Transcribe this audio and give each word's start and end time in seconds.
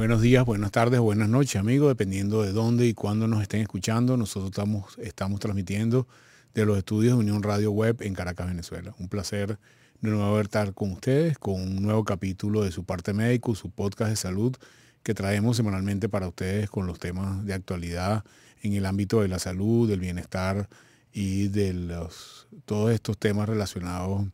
Buenos 0.00 0.22
días, 0.22 0.46
buenas 0.46 0.70
tardes, 0.70 0.98
buenas 0.98 1.28
noches, 1.28 1.56
amigos, 1.56 1.88
dependiendo 1.90 2.42
de 2.42 2.52
dónde 2.52 2.86
y 2.86 2.94
cuándo 2.94 3.28
nos 3.28 3.42
estén 3.42 3.60
escuchando. 3.60 4.16
Nosotros 4.16 4.50
estamos, 4.50 4.96
estamos 4.96 5.40
transmitiendo 5.40 6.08
de 6.54 6.64
los 6.64 6.78
estudios 6.78 7.12
de 7.12 7.18
Unión 7.18 7.42
Radio 7.42 7.70
Web 7.70 8.00
en 8.00 8.14
Caracas, 8.14 8.46
Venezuela. 8.46 8.94
Un 8.98 9.10
placer 9.10 9.58
de 10.00 10.10
nuevo 10.10 10.40
estar 10.40 10.72
con 10.72 10.92
ustedes 10.92 11.36
con 11.36 11.60
un 11.60 11.82
nuevo 11.82 12.02
capítulo 12.06 12.62
de 12.62 12.72
su 12.72 12.84
parte 12.84 13.12
médico, 13.12 13.54
su 13.54 13.68
podcast 13.68 14.08
de 14.08 14.16
salud 14.16 14.56
que 15.02 15.12
traemos 15.12 15.58
semanalmente 15.58 16.08
para 16.08 16.28
ustedes 16.28 16.70
con 16.70 16.86
los 16.86 16.98
temas 16.98 17.44
de 17.44 17.52
actualidad 17.52 18.24
en 18.62 18.72
el 18.72 18.86
ámbito 18.86 19.20
de 19.20 19.28
la 19.28 19.38
salud, 19.38 19.86
del 19.86 20.00
bienestar 20.00 20.70
y 21.12 21.48
de 21.48 21.74
los, 21.74 22.48
todos 22.64 22.90
estos 22.90 23.18
temas 23.18 23.50
relacionados 23.50 24.26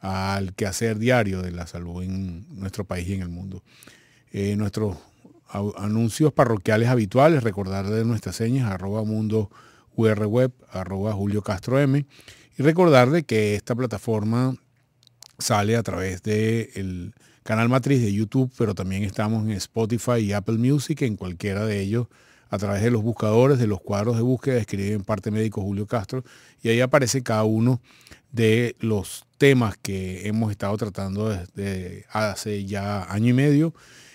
al 0.00 0.54
quehacer 0.54 0.98
diario 0.98 1.40
de 1.40 1.52
la 1.52 1.68
salud 1.68 2.02
en 2.02 2.46
nuestro 2.58 2.84
país 2.84 3.08
y 3.08 3.12
en 3.14 3.22
el 3.22 3.28
mundo. 3.28 3.62
Eh, 4.36 4.56
nuestros 4.56 4.96
anuncios 5.76 6.32
parroquiales 6.32 6.88
habituales, 6.88 7.44
recordar 7.44 7.88
de 7.88 8.04
nuestras 8.04 8.34
señas, 8.34 8.68
arroba 8.68 9.04
mundo 9.04 9.48
web, 9.94 10.50
arroba 10.72 11.12
Julio 11.12 11.40
Castro 11.40 11.78
M, 11.78 12.04
y 12.58 12.62
recordar 12.64 13.10
de 13.10 13.22
que 13.22 13.54
esta 13.54 13.76
plataforma 13.76 14.56
sale 15.38 15.76
a 15.76 15.84
través 15.84 16.24
del 16.24 17.14
canal 17.44 17.68
matriz 17.68 18.02
de 18.02 18.12
YouTube, 18.12 18.52
pero 18.58 18.74
también 18.74 19.04
estamos 19.04 19.44
en 19.44 19.52
Spotify 19.52 20.18
y 20.18 20.32
Apple 20.32 20.58
Music, 20.58 21.02
en 21.02 21.14
cualquiera 21.14 21.64
de 21.64 21.80
ellos, 21.80 22.08
a 22.50 22.58
través 22.58 22.82
de 22.82 22.90
los 22.90 23.04
buscadores, 23.04 23.60
de 23.60 23.68
los 23.68 23.80
cuadros 23.80 24.16
de 24.16 24.22
búsqueda, 24.22 24.56
escriben 24.56 25.04
parte 25.04 25.30
médico 25.30 25.62
Julio 25.62 25.86
Castro, 25.86 26.24
y 26.60 26.70
ahí 26.70 26.80
aparece 26.80 27.22
cada 27.22 27.44
uno 27.44 27.80
de 28.32 28.74
los 28.80 29.26
temas 29.38 29.76
que 29.76 30.26
hemos 30.26 30.50
estado 30.50 30.76
tratando 30.76 31.28
desde 31.28 32.04
hace 32.10 32.64
ya 32.64 33.04
año 33.04 33.28
y 33.28 33.32
medio, 33.32 33.74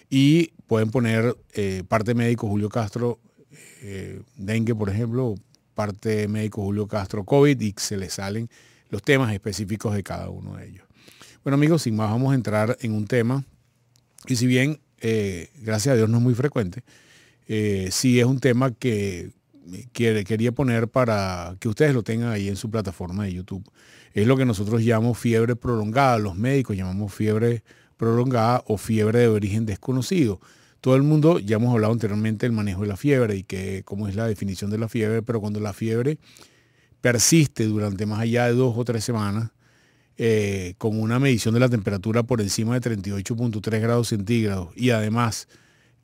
y 0.09 0.53
pueden 0.67 0.89
poner 0.89 1.37
eh, 1.53 1.83
parte 1.87 2.13
médico 2.13 2.47
Julio 2.47 2.69
Castro, 2.69 3.19
eh, 3.81 4.21
dengue 4.35 4.73
por 4.73 4.89
ejemplo, 4.89 5.35
parte 5.75 6.27
médico 6.27 6.63
Julio 6.63 6.87
Castro 6.87 7.23
COVID, 7.23 7.59
y 7.61 7.73
se 7.77 7.97
les 7.97 8.13
salen 8.13 8.49
los 8.89 9.03
temas 9.03 9.31
específicos 9.33 9.93
de 9.93 10.03
cada 10.03 10.29
uno 10.29 10.57
de 10.57 10.67
ellos. 10.67 10.85
Bueno 11.43 11.55
amigos, 11.55 11.83
sin 11.83 11.95
más 11.95 12.09
vamos 12.09 12.31
a 12.31 12.35
entrar 12.35 12.77
en 12.81 12.93
un 12.93 13.07
tema. 13.07 13.45
Y 14.27 14.35
si 14.35 14.47
bien, 14.47 14.79
eh, 14.99 15.49
gracias 15.61 15.93
a 15.93 15.95
Dios 15.95 16.09
no 16.09 16.17
es 16.17 16.23
muy 16.23 16.33
frecuente, 16.33 16.83
sí 17.91 18.19
es 18.19 18.25
un 18.25 18.39
tema 18.39 18.71
que 18.71 19.31
quería 19.93 20.51
poner 20.51 20.87
para 20.87 21.55
que 21.59 21.67
ustedes 21.67 21.93
lo 21.93 22.03
tengan 22.03 22.29
ahí 22.31 22.47
en 22.47 22.55
su 22.55 22.69
plataforma 22.69 23.23
de 23.23 23.33
YouTube. 23.33 23.63
Es 24.13 24.27
lo 24.27 24.37
que 24.37 24.45
nosotros 24.45 24.83
llamamos 24.83 25.17
fiebre 25.17 25.55
prolongada, 25.55 26.19
los 26.19 26.35
médicos 26.35 26.75
llamamos 26.75 27.13
fiebre 27.13 27.63
prolongada 27.99 28.63
o 28.65 28.77
fiebre 28.77 29.19
de 29.19 29.27
origen 29.27 29.65
desconocido. 29.65 30.39
Todo 30.79 30.95
el 30.95 31.03
mundo, 31.03 31.39
ya 31.39 31.57
hemos 31.57 31.73
hablado 31.73 31.91
anteriormente 31.91 32.45
del 32.45 32.53
manejo 32.53 32.83
de 32.83 32.87
la 32.87 32.95
fiebre 32.95 33.35
y 33.35 33.43
que 33.43 33.83
cómo 33.83 34.07
es 34.07 34.15
la 34.15 34.25
definición 34.25 34.71
de 34.71 34.77
la 34.77 34.87
fiebre, 34.87 35.21
pero 35.21 35.41
cuando 35.41 35.59
la 35.59 35.73
fiebre 35.73 36.17
persiste 37.01 37.65
durante 37.65 38.05
más 38.05 38.21
allá 38.21 38.45
de 38.45 38.53
dos 38.53 38.73
o 38.77 38.85
tres 38.85 39.03
semanas, 39.03 39.51
eh, 40.17 40.75
con 40.77 40.99
una 40.99 41.19
medición 41.19 41.53
de 41.53 41.59
la 41.59 41.67
temperatura 41.67 42.23
por 42.23 42.39
encima 42.39 42.79
de 42.79 42.89
38.3 42.89 43.81
grados 43.81 44.07
centígrados 44.07 44.69
y 44.75 44.91
además 44.91 45.49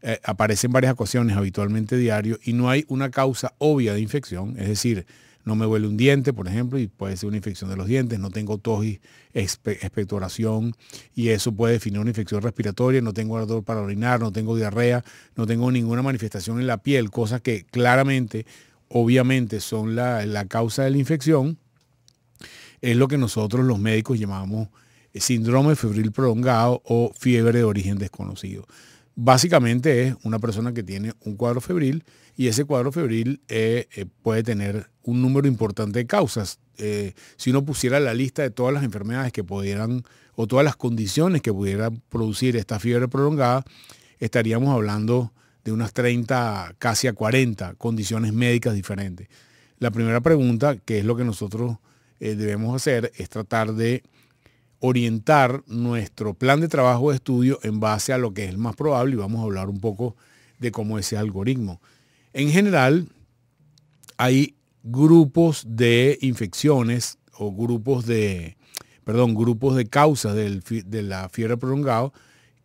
eh, 0.01 0.19
aparecen 0.23 0.73
varias 0.73 0.93
ocasiones 0.93 1.37
habitualmente 1.37 1.97
diario 1.97 2.39
y 2.43 2.51
no 2.51 2.69
hay 2.69 2.83
una 2.89 3.09
causa 3.09 3.53
obvia 3.57 3.93
de 3.93 4.01
infección, 4.01 4.55
es 4.57 4.67
decir, 4.67 5.05
no 5.45 5.55
me 5.55 5.65
huele 5.65 5.87
un 5.87 5.95
diente, 5.95 6.33
por 6.33 6.47
ejemplo, 6.47 6.77
y 6.79 6.87
puede 6.87 7.15
ser 7.15 7.27
una 7.27 7.37
infección 7.37 7.69
de 7.69 7.77
los 7.77 7.87
dientes, 7.87 8.19
no 8.19 8.31
tengo 8.31 8.57
tos 8.57 8.83
y 8.83 8.99
expectoración, 9.33 10.75
y 11.13 11.29
eso 11.29 11.53
puede 11.53 11.73
definir 11.73 11.99
una 11.99 12.09
infección 12.09 12.41
respiratoria, 12.41 13.01
no 13.01 13.13
tengo 13.13 13.37
ardor 13.37 13.63
para 13.63 13.81
orinar, 13.81 14.19
no 14.19 14.31
tengo 14.31 14.55
diarrea, 14.55 15.03
no 15.35 15.45
tengo 15.45 15.71
ninguna 15.71 16.01
manifestación 16.01 16.59
en 16.59 16.67
la 16.67 16.77
piel, 16.77 17.11
cosas 17.11 17.41
que 17.41 17.63
claramente, 17.63 18.45
obviamente, 18.89 19.59
son 19.59 19.95
la, 19.95 20.25
la 20.25 20.45
causa 20.45 20.83
de 20.83 20.89
la 20.89 20.97
infección, 20.97 21.57
es 22.81 22.97
lo 22.97 23.07
que 23.07 23.17
nosotros 23.17 23.65
los 23.65 23.79
médicos 23.79 24.19
llamamos 24.19 24.69
eh, 25.13 25.21
síndrome 25.21 25.75
febril 25.75 26.11
prolongado 26.11 26.81
o 26.85 27.13
fiebre 27.17 27.59
de 27.59 27.63
origen 27.63 27.97
desconocido. 27.97 28.67
Básicamente 29.15 30.07
es 30.07 30.15
una 30.23 30.39
persona 30.39 30.73
que 30.73 30.83
tiene 30.83 31.13
un 31.21 31.37
cuadro 31.37 31.61
febril 31.61 32.03
y 32.35 32.47
ese 32.47 32.65
cuadro 32.65 32.91
febril 32.91 33.41
eh, 33.47 33.87
eh, 33.95 34.05
puede 34.21 34.43
tener 34.43 34.89
un 35.05 35.21
número 35.21 35.47
importante 35.47 35.99
de 35.99 36.07
causas. 36.07 36.59
si 37.37 37.49
uno 37.49 37.63
pusiera 37.63 37.99
la 37.99 38.13
lista 38.13 38.41
de 38.41 38.49
todas 38.49 38.73
las 38.73 38.83
enfermedades 38.83 39.31
que 39.31 39.43
pudieran 39.43 40.03
o 40.35 40.47
todas 40.47 40.65
las 40.65 40.75
condiciones 40.75 41.41
que 41.41 41.53
pudieran 41.53 42.01
producir 42.09 42.57
esta 42.57 42.79
fiebre 42.79 43.07
prolongada, 43.07 43.63
estaríamos 44.19 44.73
hablando 44.73 45.31
de 45.63 45.71
unas 45.71 45.93
30, 45.93 46.75
casi 46.77 47.07
a 47.07 47.13
40 47.13 47.73
condiciones 47.75 48.33
médicas 48.33 48.75
diferentes. 48.75 49.27
La 49.79 49.91
primera 49.91 50.21
pregunta, 50.21 50.77
que 50.77 50.99
es 50.99 51.05
lo 51.05 51.15
que 51.15 51.25
nosotros 51.25 51.77
eh, 52.19 52.35
debemos 52.35 52.75
hacer 52.75 53.11
es 53.17 53.29
tratar 53.29 53.73
de 53.73 54.03
orientar 54.79 55.63
nuestro 55.67 56.33
plan 56.33 56.61
de 56.61 56.67
trabajo 56.67 57.09
de 57.09 57.15
estudio 57.15 57.59
en 57.63 57.79
base 57.79 58.13
a 58.13 58.17
lo 58.17 58.33
que 58.33 58.45
es 58.45 58.57
más 58.57 58.75
probable 58.75 59.13
y 59.13 59.17
vamos 59.17 59.41
a 59.41 59.43
hablar 59.43 59.69
un 59.69 59.79
poco 59.79 60.15
de 60.59 60.71
cómo 60.71 60.99
es 60.99 61.07
ese 61.07 61.17
algoritmo. 61.17 61.81
En 62.33 62.51
general, 62.51 63.09
hay 64.17 64.55
grupos 64.85 65.65
de 65.67 66.17
infecciones 66.21 67.17
o 67.37 67.51
grupos 67.51 68.05
de, 68.05 68.55
perdón, 69.03 69.33
grupos 69.33 69.75
de 69.75 69.87
causas 69.87 70.35
de 70.35 71.03
la 71.03 71.27
fiebre 71.29 71.57
prolongada 71.57 72.11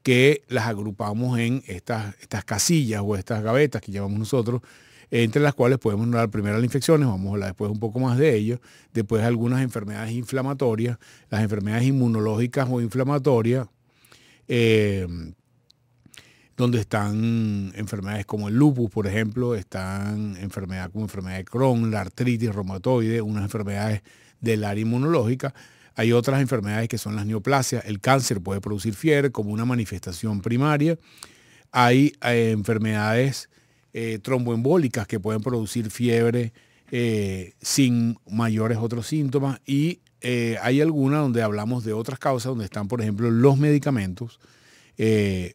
que 0.02 0.42
las 0.48 0.66
agrupamos 0.66 1.38
en 1.38 1.62
estas, 1.66 2.14
estas 2.20 2.44
casillas 2.44 3.02
o 3.04 3.16
estas 3.16 3.42
gavetas 3.42 3.80
que 3.80 3.90
llamamos 3.90 4.18
nosotros, 4.18 4.60
entre 5.10 5.42
las 5.42 5.54
cuales 5.54 5.78
podemos 5.78 6.06
hablar 6.06 6.30
primero 6.30 6.56
las 6.56 6.64
infecciones, 6.64 7.08
vamos 7.08 7.28
a 7.28 7.30
hablar 7.32 7.48
después 7.50 7.70
un 7.70 7.80
poco 7.80 7.98
más 7.98 8.18
de 8.18 8.36
ello, 8.36 8.60
después 8.92 9.24
algunas 9.24 9.62
enfermedades 9.62 10.12
inflamatorias, 10.12 10.98
las 11.30 11.42
enfermedades 11.42 11.86
inmunológicas 11.86 12.68
o 12.70 12.80
inflamatorias, 12.80 13.66
eh, 14.46 15.06
donde 16.60 16.78
están 16.78 17.72
enfermedades 17.74 18.26
como 18.26 18.48
el 18.48 18.54
lupus, 18.54 18.90
por 18.90 19.06
ejemplo, 19.06 19.54
están 19.54 20.36
enfermedades 20.36 20.92
como 20.92 21.06
enfermedad 21.06 21.38
de 21.38 21.44
Crohn, 21.44 21.90
la 21.90 22.02
artritis 22.02 22.54
reumatoide, 22.54 23.22
unas 23.22 23.44
enfermedades 23.44 24.02
del 24.40 24.64
área 24.64 24.82
inmunológica. 24.82 25.54
Hay 25.96 26.12
otras 26.12 26.40
enfermedades 26.40 26.88
que 26.88 26.98
son 26.98 27.16
las 27.16 27.24
neoplasias. 27.24 27.84
El 27.86 28.00
cáncer 28.00 28.42
puede 28.42 28.60
producir 28.60 28.94
fiebre 28.94 29.32
como 29.32 29.50
una 29.50 29.64
manifestación 29.64 30.42
primaria. 30.42 30.98
Hay 31.72 32.12
eh, 32.22 32.50
enfermedades 32.50 33.48
eh, 33.94 34.18
tromboembólicas 34.22 35.06
que 35.06 35.18
pueden 35.18 35.40
producir 35.40 35.90
fiebre 35.90 36.52
eh, 36.90 37.54
sin 37.62 38.18
mayores 38.30 38.76
otros 38.78 39.06
síntomas 39.06 39.60
y 39.64 40.00
hay 40.60 40.82
algunas 40.82 41.22
donde 41.22 41.40
hablamos 41.40 41.82
de 41.82 41.94
otras 41.94 42.18
causas, 42.18 42.50
donde 42.50 42.66
están, 42.66 42.88
por 42.88 43.00
ejemplo, 43.00 43.30
los 43.30 43.56
medicamentos. 43.56 44.38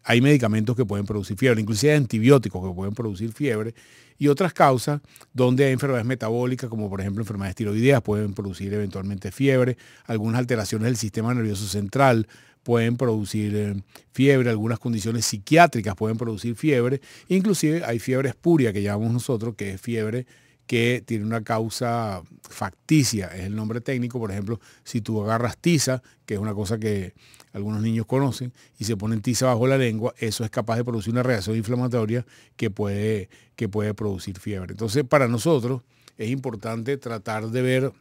Hay 0.03 0.22
medicamentos 0.22 0.75
que 0.75 0.85
pueden 0.85 1.06
producir 1.06 1.38
fiebre, 1.38 1.61
inclusive 1.61 1.94
hay 1.94 1.97
antibióticos 1.97 2.67
que 2.67 2.73
pueden 2.73 2.94
producir 2.94 3.31
fiebre 3.31 3.75
y 4.17 4.28
otras 4.28 4.53
causas 4.53 5.01
donde 5.33 5.66
hay 5.66 5.73
enfermedades 5.73 6.06
metabólicas, 6.06 6.69
como 6.69 6.89
por 6.89 7.01
ejemplo 7.01 7.22
enfermedades 7.22 7.55
tiroideas, 7.55 8.01
pueden 8.01 8.34
producir 8.34 8.73
eventualmente 8.73 9.31
fiebre, 9.31 9.78
algunas 10.05 10.39
alteraciones 10.39 10.85
del 10.85 10.97
sistema 10.97 11.34
nervioso 11.34 11.67
central 11.67 12.28
pueden 12.63 12.97
producir 12.97 13.55
eh, 13.55 13.75
fiebre, 14.11 14.50
algunas 14.50 14.79
condiciones 14.79 15.25
psiquiátricas 15.25 15.95
pueden 15.95 16.17
producir 16.17 16.55
fiebre, 16.55 17.01
inclusive 17.28 17.84
hay 17.85 18.00
fiebre 18.00 18.29
espuria 18.29 18.73
que 18.73 18.81
llamamos 18.81 19.13
nosotros, 19.13 19.55
que 19.55 19.72
es 19.72 19.81
fiebre 19.81 20.25
que 20.67 21.03
tiene 21.05 21.25
una 21.25 21.43
causa 21.43 22.23
facticia, 22.41 23.27
es 23.27 23.45
el 23.45 23.55
nombre 23.55 23.81
técnico, 23.81 24.19
por 24.19 24.31
ejemplo, 24.31 24.59
si 24.83 25.01
tú 25.01 25.21
agarras 25.23 25.57
tiza, 25.57 26.01
que 26.25 26.35
es 26.35 26.40
una 26.40 26.53
cosa 26.53 26.79
que 26.79 27.13
algunos 27.53 27.81
niños 27.81 28.05
conocen, 28.05 28.51
y 28.79 28.85
se 28.85 28.97
ponen 28.97 29.22
tiza 29.22 29.45
bajo 29.45 29.67
la 29.67 29.78
lengua, 29.78 30.13
eso 30.17 30.43
es 30.43 30.49
capaz 30.49 30.78
de 30.78 30.84
producir 30.84 31.13
una 31.13 31.23
reacción 31.23 31.55
inflamatoria 31.55 32.25
que 32.55 32.69
puede, 32.72 33.29
que 33.55 33.69
puede 33.69 33.93
producir 33.93 34.40
fiebre. 34.40 34.72
Entonces, 34.72 35.03
para 35.03 35.28
nosotros 35.28 35.81
es 36.17 36.29
importante 36.29 36.97
tratar 36.97 37.49
de 37.49 37.61
ver 37.61 37.93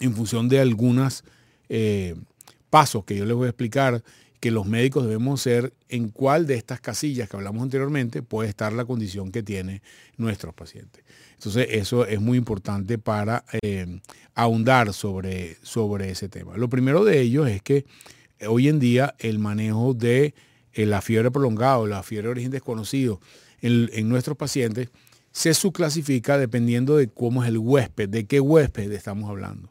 en 0.00 0.14
función 0.14 0.48
de 0.48 0.60
algunas 0.60 1.24
eh, 1.68 2.16
pasos 2.70 3.04
que 3.04 3.16
yo 3.16 3.24
les 3.24 3.36
voy 3.36 3.46
a 3.46 3.50
explicar 3.50 4.02
que 4.40 4.50
los 4.50 4.66
médicos 4.66 5.04
debemos 5.04 5.42
ser 5.42 5.74
en 5.90 6.08
cuál 6.08 6.46
de 6.46 6.54
estas 6.54 6.80
casillas 6.80 7.28
que 7.28 7.36
hablamos 7.36 7.62
anteriormente 7.62 8.22
puede 8.22 8.48
estar 8.48 8.72
la 8.72 8.86
condición 8.86 9.30
que 9.30 9.42
tiene 9.42 9.82
nuestros 10.16 10.54
pacientes. 10.54 11.04
Entonces 11.34 11.68
eso 11.70 12.06
es 12.06 12.20
muy 12.20 12.38
importante 12.38 12.98
para 12.98 13.44
eh, 13.62 14.00
ahondar 14.34 14.94
sobre, 14.94 15.56
sobre 15.62 16.10
ese 16.10 16.28
tema. 16.28 16.56
Lo 16.56 16.68
primero 16.68 17.04
de 17.04 17.20
ellos 17.20 17.48
es 17.48 17.60
que 17.60 17.84
hoy 18.46 18.68
en 18.68 18.80
día 18.80 19.14
el 19.18 19.38
manejo 19.38 19.92
de 19.92 20.34
eh, 20.72 20.86
la 20.86 21.02
fiebre 21.02 21.30
prolongada 21.30 21.78
o 21.78 21.86
la 21.86 22.02
fiebre 22.02 22.28
de 22.28 22.32
origen 22.32 22.50
desconocido 22.50 23.20
en, 23.60 23.90
en 23.92 24.08
nuestros 24.08 24.38
pacientes 24.38 24.88
se 25.32 25.52
subclasifica 25.52 26.38
dependiendo 26.38 26.96
de 26.96 27.08
cómo 27.08 27.44
es 27.44 27.50
el 27.50 27.58
huésped, 27.58 28.08
de 28.08 28.24
qué 28.24 28.40
huésped 28.40 28.90
estamos 28.90 29.28
hablando. 29.28 29.70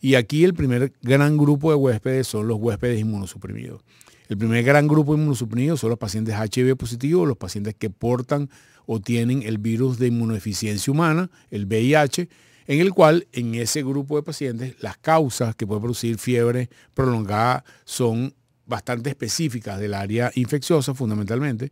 Y 0.00 0.14
aquí 0.14 0.44
el 0.44 0.54
primer 0.54 0.92
gran 1.02 1.36
grupo 1.36 1.70
de 1.70 1.76
huéspedes 1.76 2.26
son 2.26 2.48
los 2.48 2.58
huéspedes 2.58 3.00
inmunosuprimidos. 3.00 3.82
El 4.28 4.38
primer 4.38 4.64
gran 4.64 4.88
grupo 4.88 5.14
inmunosuprimido 5.14 5.76
son 5.76 5.90
los 5.90 5.98
pacientes 5.98 6.34
HIV 6.34 6.76
positivos, 6.76 7.28
los 7.28 7.36
pacientes 7.36 7.74
que 7.74 7.90
portan 7.90 8.50
o 8.86 9.00
tienen 9.00 9.42
el 9.42 9.58
virus 9.58 9.98
de 9.98 10.08
inmunodeficiencia 10.08 10.92
humana, 10.92 11.30
el 11.50 11.66
VIH, 11.66 12.28
en 12.66 12.80
el 12.80 12.92
cual 12.92 13.26
en 13.32 13.54
ese 13.54 13.82
grupo 13.82 14.16
de 14.16 14.22
pacientes 14.22 14.74
las 14.80 14.96
causas 14.98 15.54
que 15.54 15.66
pueden 15.66 15.82
producir 15.82 16.18
fiebre 16.18 16.68
prolongada 16.94 17.64
son 17.84 18.34
bastante 18.66 19.10
específicas 19.10 19.78
del 19.78 19.94
área 19.94 20.32
infecciosa 20.34 20.94
fundamentalmente. 20.94 21.70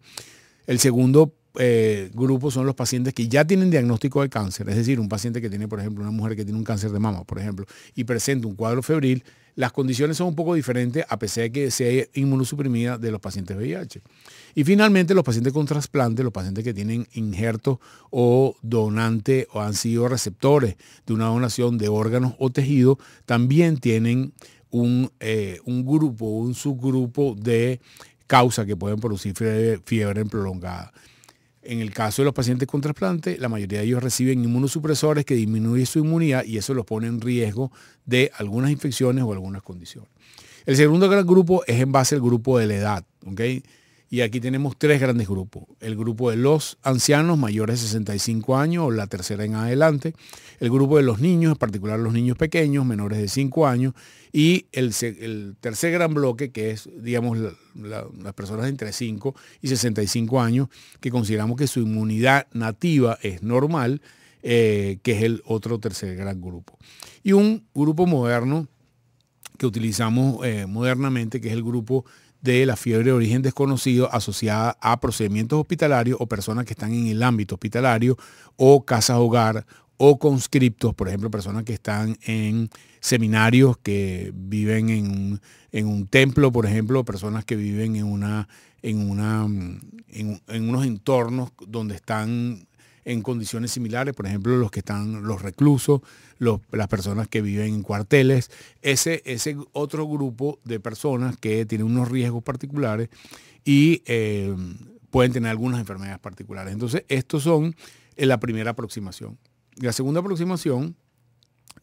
El 0.66 0.78
segundo 0.78 1.34
eh, 1.58 2.10
grupo 2.12 2.50
son 2.50 2.66
los 2.66 2.74
pacientes 2.74 3.14
que 3.14 3.28
ya 3.28 3.44
tienen 3.44 3.70
diagnóstico 3.70 4.22
de 4.22 4.28
cáncer, 4.28 4.68
es 4.68 4.76
decir, 4.76 4.98
un 4.98 5.08
paciente 5.08 5.40
que 5.40 5.48
tiene, 5.48 5.68
por 5.68 5.80
ejemplo, 5.80 6.02
una 6.02 6.10
mujer 6.10 6.36
que 6.36 6.44
tiene 6.44 6.58
un 6.58 6.64
cáncer 6.64 6.90
de 6.90 6.98
mama, 6.98 7.24
por 7.24 7.38
ejemplo, 7.38 7.66
y 7.94 8.04
presenta 8.04 8.46
un 8.48 8.56
cuadro 8.56 8.82
febril, 8.82 9.22
las 9.56 9.70
condiciones 9.70 10.16
son 10.16 10.28
un 10.28 10.34
poco 10.34 10.54
diferentes 10.54 11.04
a 11.08 11.18
pesar 11.18 11.44
de 11.44 11.52
que 11.52 11.70
sea 11.70 12.06
inmunosuprimida 12.14 12.98
de 12.98 13.12
los 13.12 13.20
pacientes 13.20 13.56
VIH. 13.56 14.02
Y 14.56 14.64
finalmente 14.64 15.14
los 15.14 15.22
pacientes 15.22 15.52
con 15.52 15.66
trasplante, 15.66 16.24
los 16.24 16.32
pacientes 16.32 16.64
que 16.64 16.74
tienen 16.74 17.06
injertos 17.12 17.78
o 18.10 18.56
donante 18.62 19.46
o 19.52 19.60
han 19.60 19.74
sido 19.74 20.08
receptores 20.08 20.76
de 21.06 21.14
una 21.14 21.26
donación 21.26 21.78
de 21.78 21.88
órganos 21.88 22.34
o 22.38 22.50
tejidos, 22.50 22.98
también 23.26 23.78
tienen 23.78 24.32
un, 24.70 25.12
eh, 25.20 25.60
un 25.64 25.86
grupo, 25.86 26.24
un 26.26 26.54
subgrupo 26.54 27.36
de 27.38 27.80
causa 28.26 28.66
que 28.66 28.76
pueden 28.76 28.98
producir 28.98 29.34
fiebre, 29.36 29.80
fiebre 29.84 30.24
prolongada. 30.24 30.92
En 31.66 31.80
el 31.80 31.92
caso 31.92 32.22
de 32.22 32.26
los 32.26 32.34
pacientes 32.34 32.68
con 32.68 32.80
trasplante, 32.80 33.38
la 33.38 33.48
mayoría 33.48 33.78
de 33.80 33.86
ellos 33.86 34.02
reciben 34.02 34.44
inmunosupresores 34.44 35.24
que 35.24 35.34
disminuyen 35.34 35.86
su 35.86 35.98
inmunidad 35.98 36.44
y 36.44 36.58
eso 36.58 36.74
los 36.74 36.84
pone 36.84 37.06
en 37.06 37.20
riesgo 37.20 37.72
de 38.04 38.30
algunas 38.36 38.70
infecciones 38.70 39.24
o 39.24 39.32
algunas 39.32 39.62
condiciones. 39.62 40.10
El 40.66 40.76
segundo 40.76 41.08
gran 41.08 41.26
grupo 41.26 41.64
es 41.66 41.80
en 41.80 41.92
base 41.92 42.14
al 42.14 42.20
grupo 42.20 42.58
de 42.58 42.66
la 42.66 42.74
edad. 42.74 43.04
Y 44.10 44.20
aquí 44.20 44.40
tenemos 44.40 44.76
tres 44.78 45.00
grandes 45.00 45.28
grupos. 45.28 45.64
El 45.80 45.96
grupo 45.96 46.30
de 46.30 46.36
los 46.36 46.78
ancianos 46.82 47.38
mayores 47.38 47.80
de 47.80 47.86
65 47.88 48.56
años 48.56 48.84
o 48.84 48.90
la 48.90 49.06
tercera 49.06 49.44
en 49.44 49.54
adelante. 49.54 50.14
El 50.60 50.70
grupo 50.70 50.98
de 50.98 51.02
los 51.02 51.20
niños, 51.20 51.52
en 51.52 51.58
particular 51.58 51.98
los 51.98 52.12
niños 52.12 52.36
pequeños, 52.36 52.84
menores 52.84 53.18
de 53.18 53.28
5 53.28 53.66
años. 53.66 53.94
Y 54.32 54.66
el, 54.72 55.56
tercer 55.60 55.92
gran 55.92 56.12
bloque, 56.12 56.50
que 56.50 56.70
es, 56.70 56.88
digamos, 56.96 57.38
las 57.74 58.34
personas 58.34 58.68
entre 58.68 58.92
5 58.92 59.34
y 59.62 59.68
65 59.68 60.40
años, 60.40 60.68
que 61.00 61.10
consideramos 61.10 61.56
que 61.56 61.66
su 61.66 61.80
inmunidad 61.80 62.46
nativa 62.52 63.18
es 63.22 63.42
normal, 63.42 64.02
eh, 64.42 64.98
que 65.02 65.12
es 65.12 65.22
el 65.22 65.42
otro 65.46 65.78
tercer 65.78 66.16
gran 66.16 66.40
grupo. 66.40 66.78
Y 67.22 67.32
un 67.32 67.64
grupo 67.74 68.06
moderno 68.06 68.68
que 69.56 69.66
utilizamos 69.66 70.44
eh, 70.44 70.66
modernamente, 70.66 71.40
que 71.40 71.48
es 71.48 71.54
el 71.54 71.62
grupo 71.62 72.04
de 72.44 72.66
la 72.66 72.76
fiebre 72.76 73.06
de 73.06 73.12
origen 73.12 73.40
desconocido 73.40 74.12
asociada 74.12 74.76
a 74.82 75.00
procedimientos 75.00 75.58
hospitalarios 75.58 76.18
o 76.20 76.26
personas 76.26 76.66
que 76.66 76.74
están 76.74 76.92
en 76.92 77.06
el 77.06 77.22
ámbito 77.22 77.54
hospitalario 77.54 78.18
o 78.56 78.84
casas 78.84 79.16
hogar 79.16 79.66
o 79.96 80.18
conscriptos, 80.18 80.94
por 80.94 81.08
ejemplo, 81.08 81.30
personas 81.30 81.64
que 81.64 81.72
están 81.72 82.18
en 82.26 82.68
seminarios 83.00 83.78
que 83.78 84.30
viven 84.34 84.90
en 84.90 85.86
un, 85.86 86.06
templo, 86.06 86.52
por 86.52 86.66
ejemplo, 86.66 87.04
personas 87.04 87.46
que 87.46 87.56
viven 87.56 87.96
en, 87.96 88.04
una, 88.04 88.48
en, 88.82 89.08
una, 89.08 89.46
en 89.46 90.68
unos 90.68 90.84
entornos 90.84 91.50
donde 91.66 91.94
están 91.94 92.66
en 93.04 93.22
condiciones 93.22 93.70
similares, 93.72 94.14
por 94.14 94.26
ejemplo, 94.26 94.56
los 94.56 94.70
que 94.70 94.80
están, 94.80 95.24
los 95.24 95.42
reclusos, 95.42 96.00
las 96.38 96.88
personas 96.88 97.28
que 97.28 97.42
viven 97.42 97.74
en 97.74 97.82
cuarteles, 97.82 98.50
ese, 98.82 99.22
ese 99.24 99.56
otro 99.72 100.06
grupo 100.06 100.58
de 100.64 100.80
personas 100.80 101.36
que 101.36 101.66
tienen 101.66 101.86
unos 101.86 102.08
riesgos 102.08 102.42
particulares 102.42 103.08
y 103.64 104.02
eh, 104.06 104.54
pueden 105.10 105.32
tener 105.32 105.50
algunas 105.50 105.80
enfermedades 105.80 106.18
particulares. 106.18 106.72
Entonces, 106.72 107.04
estos 107.08 107.42
son 107.42 107.74
eh, 108.16 108.26
la 108.26 108.40
primera 108.40 108.72
aproximación. 108.72 109.38
La 109.76 109.92
segunda 109.92 110.20
aproximación 110.20 110.96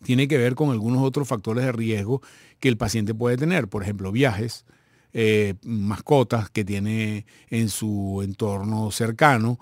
tiene 0.04 0.28
que 0.28 0.38
ver 0.38 0.56
con 0.56 0.72
algunos 0.72 1.04
otros 1.04 1.28
factores 1.28 1.66
de 1.66 1.72
riesgo 1.72 2.22
que 2.60 2.70
el 2.70 2.78
paciente 2.78 3.14
puede 3.14 3.38
tener, 3.38 3.68
por 3.68 3.84
ejemplo, 3.84 4.12
viajes, 4.12 4.66
eh, 5.14 5.56
mascotas 5.64 6.50
que 6.50 6.64
tiene 6.64 7.26
en 7.50 7.70
su 7.70 8.22
entorno 8.24 8.92
cercano, 8.92 9.60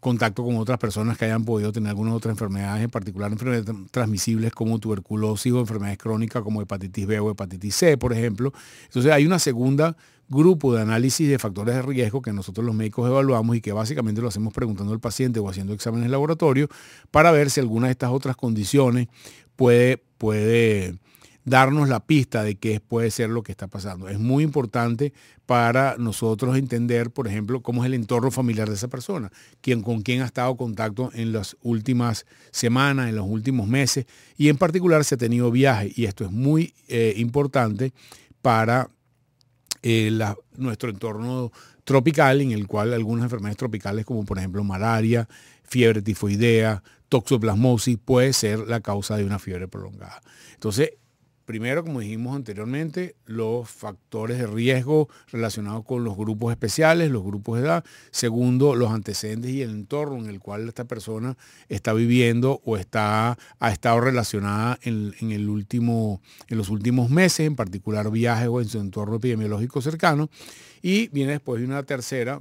contacto 0.00 0.42
con 0.42 0.56
otras 0.56 0.78
personas 0.78 1.16
que 1.18 1.26
hayan 1.26 1.44
podido 1.44 1.72
tener 1.72 1.90
algunas 1.90 2.14
otras 2.14 2.32
enfermedades, 2.32 2.82
en 2.82 2.90
particular 2.90 3.30
enfermedades 3.30 3.74
transmisibles 3.90 4.52
como 4.52 4.78
tuberculosis 4.78 5.52
o 5.52 5.60
enfermedades 5.60 5.98
crónicas 5.98 6.42
como 6.42 6.62
hepatitis 6.62 7.06
B 7.06 7.20
o 7.20 7.30
hepatitis 7.30 7.76
C, 7.76 7.98
por 7.98 8.12
ejemplo. 8.12 8.52
Entonces 8.86 9.12
hay 9.12 9.26
una 9.26 9.38
segunda 9.38 9.96
grupo 10.30 10.72
de 10.72 10.82
análisis 10.82 11.28
de 11.28 11.38
factores 11.38 11.74
de 11.74 11.82
riesgo 11.82 12.22
que 12.22 12.32
nosotros 12.32 12.64
los 12.64 12.74
médicos 12.74 13.08
evaluamos 13.08 13.56
y 13.56 13.60
que 13.60 13.72
básicamente 13.72 14.22
lo 14.22 14.28
hacemos 14.28 14.54
preguntando 14.54 14.92
al 14.92 15.00
paciente 15.00 15.40
o 15.40 15.48
haciendo 15.48 15.74
exámenes 15.74 16.06
en 16.06 16.12
laboratorio 16.12 16.68
para 17.10 17.32
ver 17.32 17.50
si 17.50 17.60
alguna 17.60 17.88
de 17.88 17.92
estas 17.92 18.10
otras 18.10 18.36
condiciones 18.36 19.08
puede, 19.56 20.02
puede 20.18 20.98
darnos 21.50 21.88
la 21.88 21.98
pista 21.98 22.44
de 22.44 22.54
qué 22.54 22.78
puede 22.78 23.10
ser 23.10 23.28
lo 23.28 23.42
que 23.42 23.50
está 23.50 23.66
pasando. 23.66 24.08
Es 24.08 24.20
muy 24.20 24.44
importante 24.44 25.12
para 25.46 25.96
nosotros 25.98 26.56
entender, 26.56 27.10
por 27.10 27.26
ejemplo, 27.26 27.60
cómo 27.60 27.82
es 27.82 27.88
el 27.88 27.94
entorno 27.94 28.30
familiar 28.30 28.68
de 28.68 28.76
esa 28.76 28.86
persona, 28.86 29.32
quién, 29.60 29.82
con 29.82 30.02
quién 30.02 30.22
ha 30.22 30.26
estado 30.26 30.52
en 30.52 30.56
contacto 30.56 31.10
en 31.12 31.32
las 31.32 31.56
últimas 31.62 32.24
semanas, 32.52 33.08
en 33.08 33.16
los 33.16 33.26
últimos 33.26 33.66
meses, 33.66 34.06
y 34.36 34.48
en 34.48 34.58
particular 34.58 35.04
si 35.04 35.16
ha 35.16 35.18
tenido 35.18 35.50
viaje. 35.50 35.92
Y 35.96 36.04
esto 36.04 36.24
es 36.24 36.30
muy 36.30 36.72
eh, 36.86 37.14
importante 37.16 37.92
para 38.42 38.88
eh, 39.82 40.16
nuestro 40.56 40.88
entorno 40.88 41.50
tropical, 41.82 42.40
en 42.42 42.52
el 42.52 42.68
cual 42.68 42.94
algunas 42.94 43.24
enfermedades 43.24 43.56
tropicales, 43.56 44.04
como 44.04 44.24
por 44.24 44.38
ejemplo 44.38 44.62
malaria, 44.62 45.28
fiebre 45.64 46.00
tifoidea, 46.00 46.80
toxoplasmosis, 47.08 47.98
puede 47.98 48.32
ser 48.34 48.60
la 48.60 48.80
causa 48.80 49.16
de 49.16 49.24
una 49.24 49.40
fiebre 49.40 49.66
prolongada. 49.66 50.20
Entonces, 50.54 50.92
Primero, 51.50 51.82
como 51.82 51.98
dijimos 51.98 52.36
anteriormente, 52.36 53.16
los 53.26 53.68
factores 53.68 54.38
de 54.38 54.46
riesgo 54.46 55.08
relacionados 55.32 55.84
con 55.84 56.04
los 56.04 56.16
grupos 56.16 56.52
especiales, 56.52 57.10
los 57.10 57.24
grupos 57.24 57.58
de 57.58 57.66
edad. 57.66 57.84
Segundo, 58.12 58.76
los 58.76 58.92
antecedentes 58.92 59.50
y 59.50 59.60
el 59.60 59.70
entorno 59.70 60.18
en 60.18 60.30
el 60.30 60.38
cual 60.38 60.68
esta 60.68 60.84
persona 60.84 61.36
está 61.68 61.92
viviendo 61.92 62.60
o 62.64 62.76
está, 62.76 63.36
ha 63.58 63.72
estado 63.72 64.00
relacionada 64.00 64.78
en, 64.82 65.12
el 65.20 65.48
último, 65.48 66.22
en 66.46 66.56
los 66.56 66.68
últimos 66.68 67.10
meses, 67.10 67.48
en 67.48 67.56
particular 67.56 68.12
viajes 68.12 68.46
o 68.46 68.60
en 68.60 68.68
su 68.68 68.78
entorno 68.78 69.16
epidemiológico 69.16 69.82
cercano. 69.82 70.30
Y 70.82 71.08
viene 71.08 71.32
después 71.32 71.60
de 71.60 71.66
una 71.66 71.82
tercera 71.82 72.40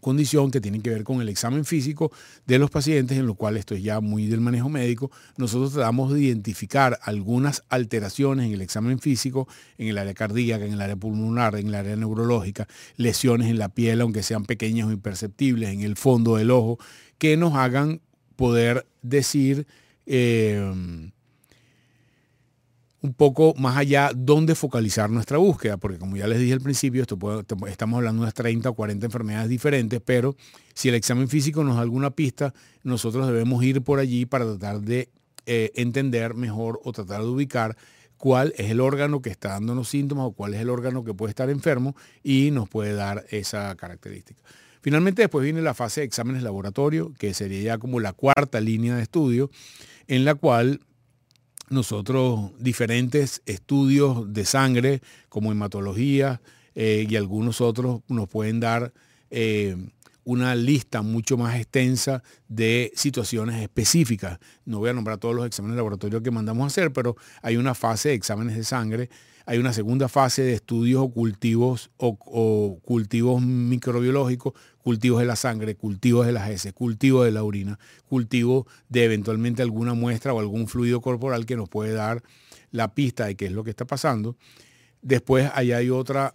condición 0.00 0.50
que 0.50 0.60
tiene 0.60 0.80
que 0.80 0.90
ver 0.90 1.04
con 1.04 1.20
el 1.20 1.28
examen 1.28 1.64
físico 1.64 2.10
de 2.46 2.58
los 2.58 2.70
pacientes, 2.70 3.18
en 3.18 3.26
lo 3.26 3.34
cual 3.34 3.56
esto 3.56 3.74
es 3.74 3.82
ya 3.82 4.00
muy 4.00 4.26
del 4.26 4.40
manejo 4.40 4.68
médico. 4.68 5.10
Nosotros 5.36 5.72
tratamos 5.72 6.12
de 6.12 6.20
identificar 6.20 6.98
algunas 7.02 7.62
alteraciones 7.68 8.46
en 8.46 8.52
el 8.52 8.62
examen 8.62 8.98
físico, 8.98 9.48
en 9.78 9.88
el 9.88 9.98
área 9.98 10.14
cardíaca, 10.14 10.64
en 10.64 10.72
el 10.72 10.80
área 10.80 10.96
pulmonar, 10.96 11.56
en 11.56 11.68
el 11.68 11.74
área 11.74 11.96
neurológica, 11.96 12.66
lesiones 12.96 13.48
en 13.48 13.58
la 13.58 13.68
piel, 13.68 14.00
aunque 14.00 14.22
sean 14.22 14.44
pequeñas 14.44 14.88
o 14.88 14.92
imperceptibles, 14.92 15.70
en 15.70 15.82
el 15.82 15.96
fondo 15.96 16.36
del 16.36 16.50
ojo, 16.50 16.78
que 17.18 17.36
nos 17.36 17.54
hagan 17.54 18.00
poder 18.36 18.86
decir... 19.02 19.66
Eh, 20.06 21.10
un 23.02 23.14
poco 23.14 23.54
más 23.56 23.76
allá 23.76 24.10
dónde 24.14 24.54
focalizar 24.54 25.10
nuestra 25.10 25.38
búsqueda, 25.38 25.76
porque 25.78 25.98
como 25.98 26.16
ya 26.16 26.26
les 26.26 26.38
dije 26.38 26.52
al 26.52 26.60
principio, 26.60 27.02
esto 27.02 27.18
estamos 27.66 27.96
hablando 27.96 28.20
de 28.20 28.24
unas 28.24 28.34
30 28.34 28.68
o 28.68 28.74
40 28.74 29.06
enfermedades 29.06 29.48
diferentes, 29.48 30.00
pero 30.04 30.36
si 30.74 30.88
el 30.88 30.94
examen 30.94 31.28
físico 31.28 31.64
nos 31.64 31.76
da 31.76 31.82
alguna 31.82 32.10
pista, 32.10 32.52
nosotros 32.82 33.26
debemos 33.26 33.64
ir 33.64 33.82
por 33.82 33.98
allí 34.00 34.26
para 34.26 34.44
tratar 34.44 34.80
de 34.80 35.08
eh, 35.46 35.72
entender 35.76 36.34
mejor 36.34 36.80
o 36.84 36.92
tratar 36.92 37.22
de 37.22 37.28
ubicar 37.28 37.76
cuál 38.18 38.52
es 38.58 38.70
el 38.70 38.80
órgano 38.80 39.22
que 39.22 39.30
está 39.30 39.50
dándonos 39.50 39.88
síntomas 39.88 40.26
o 40.26 40.32
cuál 40.32 40.52
es 40.52 40.60
el 40.60 40.68
órgano 40.68 41.02
que 41.02 41.14
puede 41.14 41.30
estar 41.30 41.48
enfermo 41.48 41.96
y 42.22 42.50
nos 42.50 42.68
puede 42.68 42.92
dar 42.92 43.24
esa 43.30 43.74
característica. 43.76 44.42
Finalmente 44.82 45.22
después 45.22 45.42
viene 45.42 45.62
la 45.62 45.74
fase 45.74 46.02
de 46.02 46.06
exámenes 46.06 46.42
laboratorio, 46.42 47.12
que 47.18 47.32
sería 47.32 47.62
ya 47.62 47.78
como 47.78 47.98
la 47.98 48.12
cuarta 48.12 48.60
línea 48.60 48.94
de 48.96 49.02
estudio, 49.02 49.50
en 50.06 50.26
la 50.26 50.34
cual 50.34 50.80
nosotros 51.70 52.50
diferentes 52.58 53.42
estudios 53.46 54.32
de 54.32 54.44
sangre 54.44 55.00
como 55.28 55.52
hematología 55.52 56.40
eh, 56.74 57.06
y 57.08 57.16
algunos 57.16 57.60
otros 57.60 58.00
nos 58.08 58.28
pueden 58.28 58.60
dar 58.60 58.92
eh, 59.30 59.76
una 60.24 60.54
lista 60.54 61.02
mucho 61.02 61.38
más 61.38 61.56
extensa 61.56 62.22
de 62.48 62.92
situaciones 62.94 63.62
específicas. 63.62 64.38
No 64.64 64.80
voy 64.80 64.90
a 64.90 64.92
nombrar 64.92 65.18
todos 65.18 65.34
los 65.34 65.46
exámenes 65.46 65.74
de 65.74 65.78
laboratorio 65.78 66.22
que 66.22 66.30
mandamos 66.30 66.64
a 66.64 66.66
hacer, 66.66 66.92
pero 66.92 67.16
hay 67.40 67.56
una 67.56 67.74
fase 67.74 68.10
de 68.10 68.16
exámenes 68.16 68.56
de 68.56 68.64
sangre 68.64 69.08
hay 69.50 69.58
una 69.58 69.72
segunda 69.72 70.08
fase 70.08 70.42
de 70.42 70.54
estudios 70.54 71.02
o 71.02 71.10
cultivos 71.10 71.90
o, 71.96 72.78
cultivos 72.84 73.42
microbiológicos, 73.42 74.52
cultivos 74.82 75.20
de 75.20 75.26
la 75.26 75.36
sangre, 75.36 75.74
cultivos 75.74 76.26
de 76.26 76.32
las 76.32 76.50
heces, 76.50 76.72
cultivos 76.72 77.24
de 77.24 77.32
la 77.32 77.44
orina, 77.44 77.78
cultivo 78.08 78.66
de 78.88 79.04
eventualmente 79.04 79.62
alguna 79.62 79.94
muestra 79.94 80.32
o 80.32 80.40
algún 80.40 80.68
fluido 80.68 81.00
corporal 81.00 81.46
que 81.46 81.56
nos 81.56 81.68
puede 81.68 81.92
dar 81.92 82.22
la 82.70 82.94
pista 82.94 83.26
de 83.26 83.36
qué 83.36 83.46
es 83.46 83.52
lo 83.52 83.64
que 83.64 83.70
está 83.70 83.84
pasando. 83.84 84.36
Después 85.02 85.50
allá 85.54 85.78
hay 85.78 85.90
otro 85.90 86.34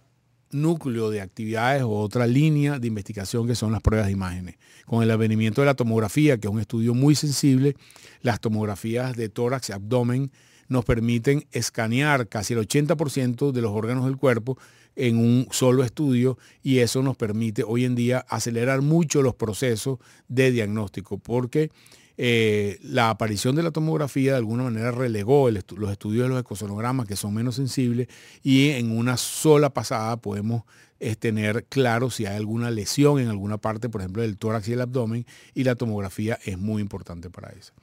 núcleo 0.50 1.10
de 1.10 1.20
actividades 1.20 1.82
o 1.82 1.90
otra 1.90 2.26
línea 2.26 2.78
de 2.78 2.86
investigación 2.86 3.46
que 3.46 3.54
son 3.54 3.72
las 3.72 3.82
pruebas 3.82 4.06
de 4.06 4.12
imágenes. 4.12 4.56
Con 4.86 5.02
el 5.02 5.10
advenimiento 5.10 5.60
de 5.60 5.66
la 5.66 5.74
tomografía, 5.74 6.38
que 6.38 6.46
es 6.46 6.52
un 6.52 6.60
estudio 6.60 6.94
muy 6.94 7.14
sensible, 7.14 7.76
las 8.22 8.40
tomografías 8.40 9.16
de 9.16 9.28
tórax 9.28 9.70
y 9.70 9.72
abdomen 9.72 10.30
nos 10.68 10.84
permiten 10.84 11.46
escanear 11.52 12.28
casi 12.28 12.54
el 12.54 12.60
80% 12.60 13.52
de 13.52 13.60
los 13.62 13.72
órganos 13.72 14.04
del 14.04 14.16
cuerpo 14.16 14.58
en 14.94 15.18
un 15.18 15.48
solo 15.50 15.84
estudio 15.84 16.38
y 16.62 16.78
eso 16.78 17.02
nos 17.02 17.16
permite 17.16 17.62
hoy 17.62 17.84
en 17.84 17.94
día 17.94 18.24
acelerar 18.28 18.82
mucho 18.82 19.22
los 19.22 19.34
procesos 19.34 19.98
de 20.28 20.50
diagnóstico 20.50 21.18
porque 21.18 21.70
eh, 22.18 22.78
la 22.82 23.10
aparición 23.10 23.56
de 23.56 23.62
la 23.62 23.72
tomografía 23.72 24.32
de 24.32 24.38
alguna 24.38 24.64
manera 24.64 24.90
relegó 24.90 25.50
los 25.50 25.90
estudios 25.90 26.22
de 26.24 26.28
los 26.30 26.40
ecosonogramas 26.40 27.06
que 27.06 27.14
son 27.14 27.34
menos 27.34 27.56
sensibles 27.56 28.08
y 28.42 28.70
en 28.70 28.96
una 28.96 29.18
sola 29.18 29.68
pasada 29.70 30.16
podemos 30.16 30.62
eh, 30.98 31.14
tener 31.14 31.64
claro 31.64 32.08
si 32.08 32.24
hay 32.24 32.36
alguna 32.36 32.70
lesión 32.70 33.18
en 33.18 33.28
alguna 33.28 33.58
parte, 33.58 33.90
por 33.90 34.00
ejemplo, 34.00 34.22
del 34.22 34.38
tórax 34.38 34.66
y 34.68 34.72
el 34.72 34.80
abdomen 34.80 35.26
y 35.52 35.64
la 35.64 35.74
tomografía 35.74 36.38
es 36.46 36.56
muy 36.56 36.80
importante 36.80 37.28
para 37.28 37.50
eso. 37.50 37.74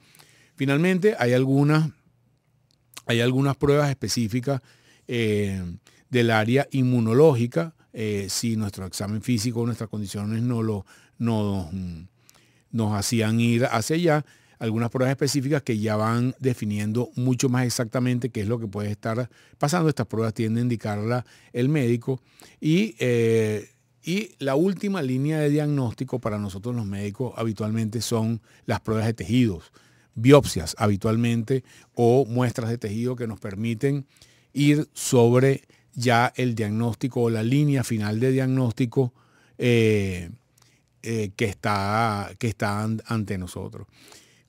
Finalmente, 0.56 1.14
hay 1.18 1.32
algunas, 1.32 1.90
hay 3.06 3.20
algunas 3.20 3.56
pruebas 3.56 3.90
específicas 3.90 4.60
eh, 5.08 5.62
del 6.10 6.30
área 6.30 6.66
inmunológica, 6.70 7.74
si 8.26 8.56
nuestro 8.56 8.86
examen 8.86 9.22
físico, 9.22 9.64
nuestras 9.64 9.88
condiciones 9.88 10.42
no 10.42 10.62
lo, 10.62 10.84
no, 11.18 11.70
nos 12.72 12.92
hacían 12.92 13.38
ir 13.38 13.66
hacia 13.66 13.94
allá 13.94 14.24
algunas 14.58 14.90
pruebas 14.90 15.12
específicas 15.12 15.62
que 15.62 15.78
ya 15.78 15.96
van 15.96 16.34
definiendo 16.38 17.10
mucho 17.16 17.48
más 17.48 17.66
exactamente 17.66 18.30
qué 18.30 18.40
es 18.40 18.48
lo 18.48 18.58
que 18.58 18.66
puede 18.66 18.90
estar 18.90 19.28
pasando. 19.58 19.88
Estas 19.88 20.06
pruebas 20.06 20.34
tienden 20.34 20.58
a 20.58 20.62
indicarla 20.62 21.26
el 21.52 21.68
médico. 21.68 22.20
Y, 22.60 22.94
eh, 22.98 23.68
y 24.02 24.30
la 24.38 24.54
última 24.54 25.02
línea 25.02 25.38
de 25.38 25.50
diagnóstico 25.50 26.18
para 26.18 26.38
nosotros 26.38 26.74
los 26.74 26.86
médicos 26.86 27.32
habitualmente 27.36 28.00
son 28.00 28.40
las 28.66 28.80
pruebas 28.80 29.06
de 29.06 29.14
tejidos, 29.14 29.72
biopsias 30.14 30.74
habitualmente 30.78 31.64
o 31.94 32.24
muestras 32.26 32.70
de 32.70 32.78
tejido 32.78 33.16
que 33.16 33.26
nos 33.26 33.40
permiten 33.40 34.06
ir 34.52 34.88
sobre 34.92 35.62
ya 35.94 36.32
el 36.36 36.54
diagnóstico 36.54 37.22
o 37.22 37.30
la 37.30 37.42
línea 37.42 37.84
final 37.84 38.20
de 38.20 38.32
diagnóstico. 38.32 39.12
Eh, 39.58 40.30
eh, 41.06 41.32
que, 41.36 41.44
está, 41.44 42.30
que 42.38 42.46
está 42.48 42.82
ante 42.82 43.36
nosotros. 43.36 43.86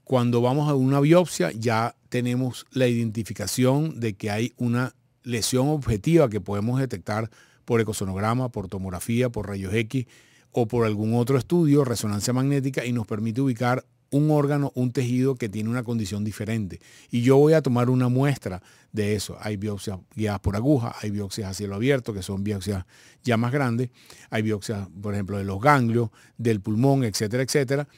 Cuando 0.05 0.39
vamos 0.39 0.69
a 0.69 0.73
una 0.73 1.01
biopsia 1.01 1.51
ya 1.51 1.97
tenemos 2.07 2.65
la 2.71 2.87
identificación 2.87 3.99
de 3.99 4.13
que 4.13 4.31
hay 4.31 4.53
una 4.55 4.95
lesión 5.23 5.67
objetiva 5.67 6.29
que 6.29 6.39
podemos 6.39 6.79
detectar 6.79 7.29
por 7.65 7.81
ecosonograma, 7.81 8.53
por 8.53 8.69
tomografía, 8.69 9.29
por 9.29 9.49
rayos 9.49 9.73
X 9.73 10.05
o 10.53 10.65
por 10.65 10.85
algún 10.85 11.13
otro 11.15 11.37
estudio, 11.37 11.83
resonancia 11.83 12.31
magnética, 12.31 12.85
y 12.85 12.93
nos 12.93 13.05
permite 13.05 13.41
ubicar 13.41 13.83
un 14.15 14.31
órgano, 14.31 14.71
un 14.75 14.93
tejido 14.93 15.35
que 15.35 15.49
tiene 15.49 15.69
una 15.69 15.83
condición 15.83 16.23
diferente. 16.23 16.79
Y 17.11 17.21
yo 17.21 17.35
voy 17.35 17.51
a 17.51 17.61
tomar 17.61 17.89
una 17.89 18.07
muestra 18.07 18.63
de 18.93 19.13
eso. 19.13 19.37
Hay 19.41 19.57
biopsias 19.57 19.99
guiadas 20.15 20.39
por 20.39 20.55
aguja, 20.55 20.95
hay 21.01 21.11
biopsias 21.11 21.49
a 21.49 21.53
cielo 21.53 21.75
abierto, 21.75 22.13
que 22.13 22.21
son 22.21 22.41
biopsias 22.41 22.85
ya 23.23 23.35
más 23.35 23.51
grandes. 23.51 23.89
Hay 24.29 24.41
biopsias, 24.41 24.87
por 25.01 25.13
ejemplo, 25.13 25.37
de 25.37 25.43
los 25.43 25.59
ganglios, 25.59 26.11
del 26.37 26.61
pulmón, 26.61 27.03
etcétera, 27.03 27.43
etcétera. 27.43 27.89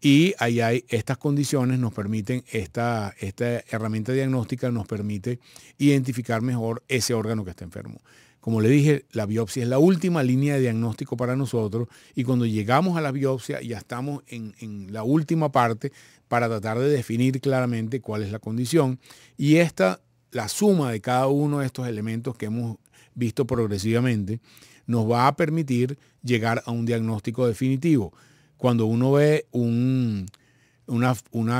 Y 0.00 0.34
ahí 0.38 0.60
hay 0.60 0.84
estas 0.88 1.18
condiciones, 1.18 1.78
nos 1.78 1.92
permiten, 1.92 2.42
esta, 2.50 3.14
esta 3.20 3.60
herramienta 3.68 4.12
diagnóstica 4.12 4.70
nos 4.70 4.86
permite 4.86 5.40
identificar 5.76 6.40
mejor 6.40 6.82
ese 6.88 7.12
órgano 7.12 7.44
que 7.44 7.50
está 7.50 7.64
enfermo. 7.64 8.00
Como 8.46 8.60
le 8.60 8.68
dije, 8.68 9.06
la 9.10 9.26
biopsia 9.26 9.64
es 9.64 9.68
la 9.68 9.80
última 9.80 10.22
línea 10.22 10.54
de 10.54 10.60
diagnóstico 10.60 11.16
para 11.16 11.34
nosotros 11.34 11.88
y 12.14 12.22
cuando 12.22 12.46
llegamos 12.46 12.96
a 12.96 13.00
la 13.00 13.10
biopsia 13.10 13.60
ya 13.60 13.76
estamos 13.76 14.22
en, 14.28 14.86
la 14.92 15.02
última 15.02 15.50
parte 15.50 15.90
para 16.28 16.46
tratar 16.46 16.78
de 16.78 16.88
definir 16.88 17.40
claramente 17.40 18.00
cuál 18.00 18.22
es 18.22 18.30
la 18.30 18.38
condición. 18.38 19.00
Y 19.36 19.56
esta, 19.56 20.00
la 20.30 20.46
suma 20.46 20.92
de 20.92 21.00
cada 21.00 21.26
uno 21.26 21.58
de 21.58 21.66
estos 21.66 21.88
elementos 21.88 22.36
que 22.36 22.46
hemos 22.46 22.76
visto 23.16 23.48
progresivamente, 23.48 24.38
nos 24.86 25.10
va 25.10 25.26
a 25.26 25.34
permitir 25.34 25.98
llegar 26.22 26.62
a 26.66 26.70
un 26.70 26.86
diagnóstico 26.86 27.48
definitivo. 27.48 28.12
Cuando 28.56 28.86
uno 28.86 29.10
ve 29.10 29.48
una, 29.50 30.24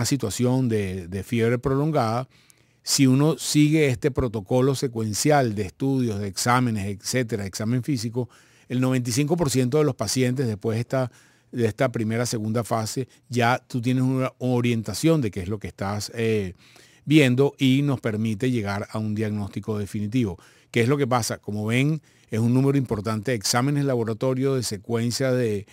situación 0.05 0.69
de 0.69 1.25
fiebre 1.26 1.59
prolongada, 1.59 2.28
si 2.87 3.09
uno 3.09 3.37
sigue 3.37 3.88
este 3.88 4.12
protocolo 4.12 4.76
secuencial 4.76 5.57
de 5.57 5.62
estudios, 5.62 6.21
de 6.21 6.28
exámenes, 6.28 6.87
etcétera, 6.87 7.45
examen 7.45 7.83
físico, 7.83 8.28
el 8.69 8.81
95% 8.81 9.78
de 9.78 9.83
los 9.83 9.97
pacientes 9.97 10.47
después 10.47 10.76
de 10.76 10.83
esta, 10.83 11.11
de 11.50 11.66
esta 11.66 11.90
primera, 11.90 12.26
segunda 12.26 12.62
fase, 12.62 13.09
ya 13.28 13.59
tú 13.59 13.81
tienes 13.83 14.05
una 14.05 14.33
orientación 14.38 15.21
de 15.21 15.33
qué 15.33 15.40
es 15.40 15.49
lo 15.49 15.59
que 15.59 15.66
estás 15.66 16.12
eh, 16.14 16.55
viendo 17.05 17.55
y 17.59 17.83
nos 17.83 18.00
permite 18.00 18.52
llegar 18.52 18.87
a 18.93 18.99
un 19.00 19.16
diagnóstico 19.16 19.76
definitivo. 19.76 20.38
¿Qué 20.71 20.83
es 20.83 20.88
lo 20.88 20.97
que 20.97 21.09
pasa? 21.09 21.38
Como 21.38 21.66
ven, 21.66 22.00
es 22.31 22.38
un 22.38 22.55
número 22.55 22.78
importante 22.78 23.33
de 23.33 23.37
exámenes 23.37 23.85
laboratorio, 23.85 24.55
de 24.55 24.62
secuencia 24.62 25.33
de 25.33 25.66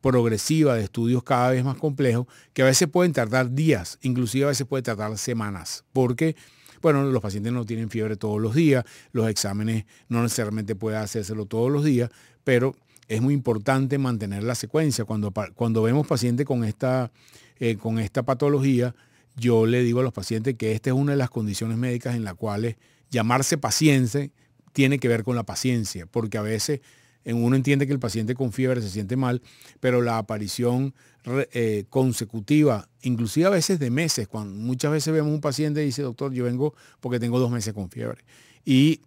progresiva 0.00 0.76
de 0.76 0.84
estudios 0.84 1.24
cada 1.24 1.50
vez 1.50 1.64
más 1.64 1.76
complejos, 1.78 2.28
que 2.52 2.62
a 2.62 2.66
veces 2.66 2.88
pueden 2.88 3.12
tardar 3.12 3.50
días, 3.56 3.98
inclusive 4.02 4.44
a 4.44 4.48
veces 4.48 4.68
puede 4.68 4.84
tardar 4.84 5.18
semanas, 5.18 5.84
porque 5.92 6.36
bueno, 6.82 7.04
los 7.04 7.22
pacientes 7.22 7.52
no 7.52 7.64
tienen 7.64 7.90
fiebre 7.90 8.16
todos 8.16 8.40
los 8.40 8.54
días, 8.54 8.84
los 9.12 9.28
exámenes 9.28 9.84
no 10.08 10.22
necesariamente 10.22 10.74
puede 10.74 10.96
hacérselo 10.96 11.46
todos 11.46 11.70
los 11.70 11.84
días, 11.84 12.10
pero 12.44 12.74
es 13.08 13.20
muy 13.20 13.34
importante 13.34 13.98
mantener 13.98 14.42
la 14.44 14.54
secuencia. 14.54 15.04
Cuando, 15.04 15.32
cuando 15.54 15.82
vemos 15.82 16.06
pacientes 16.06 16.46
con 16.46 16.64
esta, 16.64 17.10
eh, 17.58 17.76
con 17.76 17.98
esta 17.98 18.22
patología, 18.22 18.94
yo 19.36 19.66
le 19.66 19.82
digo 19.82 20.00
a 20.00 20.02
los 20.02 20.12
pacientes 20.12 20.54
que 20.56 20.72
esta 20.72 20.90
es 20.90 20.96
una 20.96 21.12
de 21.12 21.18
las 21.18 21.30
condiciones 21.30 21.76
médicas 21.76 22.14
en 22.14 22.24
las 22.24 22.34
cuales 22.34 22.76
llamarse 23.10 23.58
paciente 23.58 24.30
tiene 24.72 24.98
que 24.98 25.08
ver 25.08 25.24
con 25.24 25.34
la 25.36 25.42
paciencia, 25.42 26.06
porque 26.06 26.38
a 26.38 26.42
veces 26.42 26.80
uno 27.24 27.56
entiende 27.56 27.86
que 27.86 27.92
el 27.92 27.98
paciente 27.98 28.34
con 28.34 28.52
fiebre 28.52 28.80
se 28.80 28.88
siente 28.88 29.16
mal, 29.16 29.42
pero 29.80 30.02
la 30.02 30.18
aparición 30.18 30.94
eh, 31.52 31.84
consecutiva, 31.90 32.88
inclusive 33.02 33.46
a 33.46 33.50
veces 33.50 33.78
de 33.78 33.90
meses, 33.90 34.26
cuando 34.26 34.54
muchas 34.54 34.90
veces 34.92 35.12
vemos 35.12 35.32
un 35.32 35.40
paciente 35.40 35.82
y 35.82 35.86
dice, 35.86 36.02
doctor, 36.02 36.32
yo 36.32 36.44
vengo 36.44 36.74
porque 37.00 37.20
tengo 37.20 37.38
dos 37.38 37.50
meses 37.50 37.74
con 37.74 37.90
fiebre. 37.90 38.24
Y 38.64 39.00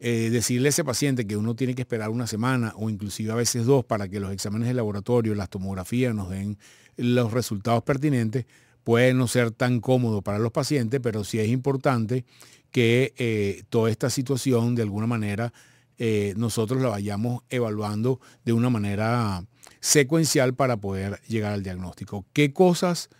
eh, 0.00 0.28
decirle 0.30 0.68
a 0.68 0.70
ese 0.70 0.84
paciente 0.84 1.26
que 1.26 1.36
uno 1.36 1.54
tiene 1.56 1.74
que 1.74 1.82
esperar 1.82 2.10
una 2.10 2.26
semana 2.26 2.74
o 2.76 2.90
inclusive 2.90 3.32
a 3.32 3.36
veces 3.36 3.64
dos 3.64 3.84
para 3.84 4.08
que 4.08 4.20
los 4.20 4.32
exámenes 4.32 4.68
de 4.68 4.74
laboratorio, 4.74 5.34
las 5.34 5.48
tomografías 5.48 6.14
nos 6.14 6.28
den 6.28 6.58
los 6.96 7.32
resultados 7.32 7.82
pertinentes, 7.82 8.44
puede 8.82 9.14
no 9.14 9.26
ser 9.26 9.50
tan 9.50 9.80
cómodo 9.80 10.20
para 10.20 10.38
los 10.38 10.52
pacientes, 10.52 11.00
pero 11.02 11.24
sí 11.24 11.38
es 11.38 11.48
importante 11.48 12.26
que 12.70 13.14
eh, 13.16 13.62
toda 13.70 13.90
esta 13.90 14.10
situación 14.10 14.74
de 14.74 14.82
alguna 14.82 15.06
manera 15.06 15.52
eh, 15.98 16.34
nosotros 16.36 16.82
la 16.82 16.88
vayamos 16.88 17.42
evaluando 17.50 18.20
de 18.44 18.52
una 18.52 18.70
manera 18.70 19.44
secuencial 19.80 20.54
para 20.54 20.76
poder 20.76 21.20
llegar 21.28 21.52
al 21.52 21.62
diagnóstico. 21.62 22.24
¿Qué 22.32 22.52
cosas 22.52 23.10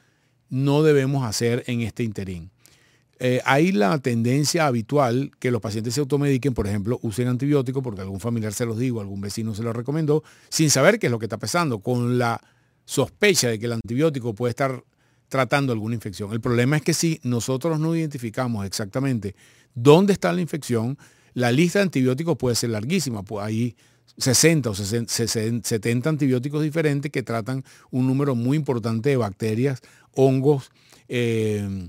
no 0.48 0.82
debemos 0.82 1.24
hacer 1.24 1.64
en 1.66 1.82
este 1.82 2.02
interín? 2.02 2.50
Eh, 3.20 3.40
hay 3.44 3.70
la 3.70 3.98
tendencia 3.98 4.66
habitual 4.66 5.30
que 5.38 5.50
los 5.50 5.60
pacientes 5.60 5.94
se 5.94 6.00
automediquen, 6.00 6.52
por 6.52 6.66
ejemplo, 6.66 6.98
usen 7.02 7.28
antibióticos 7.28 7.82
porque 7.82 8.00
algún 8.00 8.20
familiar 8.20 8.52
se 8.52 8.66
los 8.66 8.78
dijo, 8.78 9.00
algún 9.00 9.20
vecino 9.20 9.54
se 9.54 9.62
los 9.62 9.74
recomendó, 9.74 10.24
sin 10.48 10.68
saber 10.68 10.98
qué 10.98 11.06
es 11.06 11.10
lo 11.12 11.18
que 11.18 11.26
está 11.26 11.38
pasando, 11.38 11.78
con 11.78 12.18
la 12.18 12.40
sospecha 12.84 13.48
de 13.48 13.58
que 13.58 13.66
el 13.66 13.72
antibiótico 13.72 14.34
puede 14.34 14.50
estar 14.50 14.82
tratando 15.28 15.72
alguna 15.72 15.94
infección. 15.94 16.32
El 16.32 16.40
problema 16.40 16.76
es 16.76 16.82
que 16.82 16.92
si 16.92 17.20
nosotros 17.22 17.78
no 17.78 17.94
identificamos 17.94 18.66
exactamente 18.66 19.34
dónde 19.74 20.12
está 20.12 20.32
la 20.32 20.40
infección, 20.40 20.98
la 21.34 21.52
lista 21.52 21.80
de 21.80 21.84
antibióticos 21.84 22.36
puede 22.36 22.56
ser 22.56 22.70
larguísima, 22.70 23.22
pues 23.22 23.44
hay 23.44 23.76
60 24.16 24.70
o 24.70 24.74
70 24.74 26.08
antibióticos 26.08 26.62
diferentes 26.62 27.10
que 27.10 27.22
tratan 27.22 27.64
un 27.90 28.06
número 28.06 28.34
muy 28.34 28.56
importante 28.56 29.10
de 29.10 29.16
bacterias, 29.16 29.80
hongos, 30.12 30.70
eh, 31.08 31.88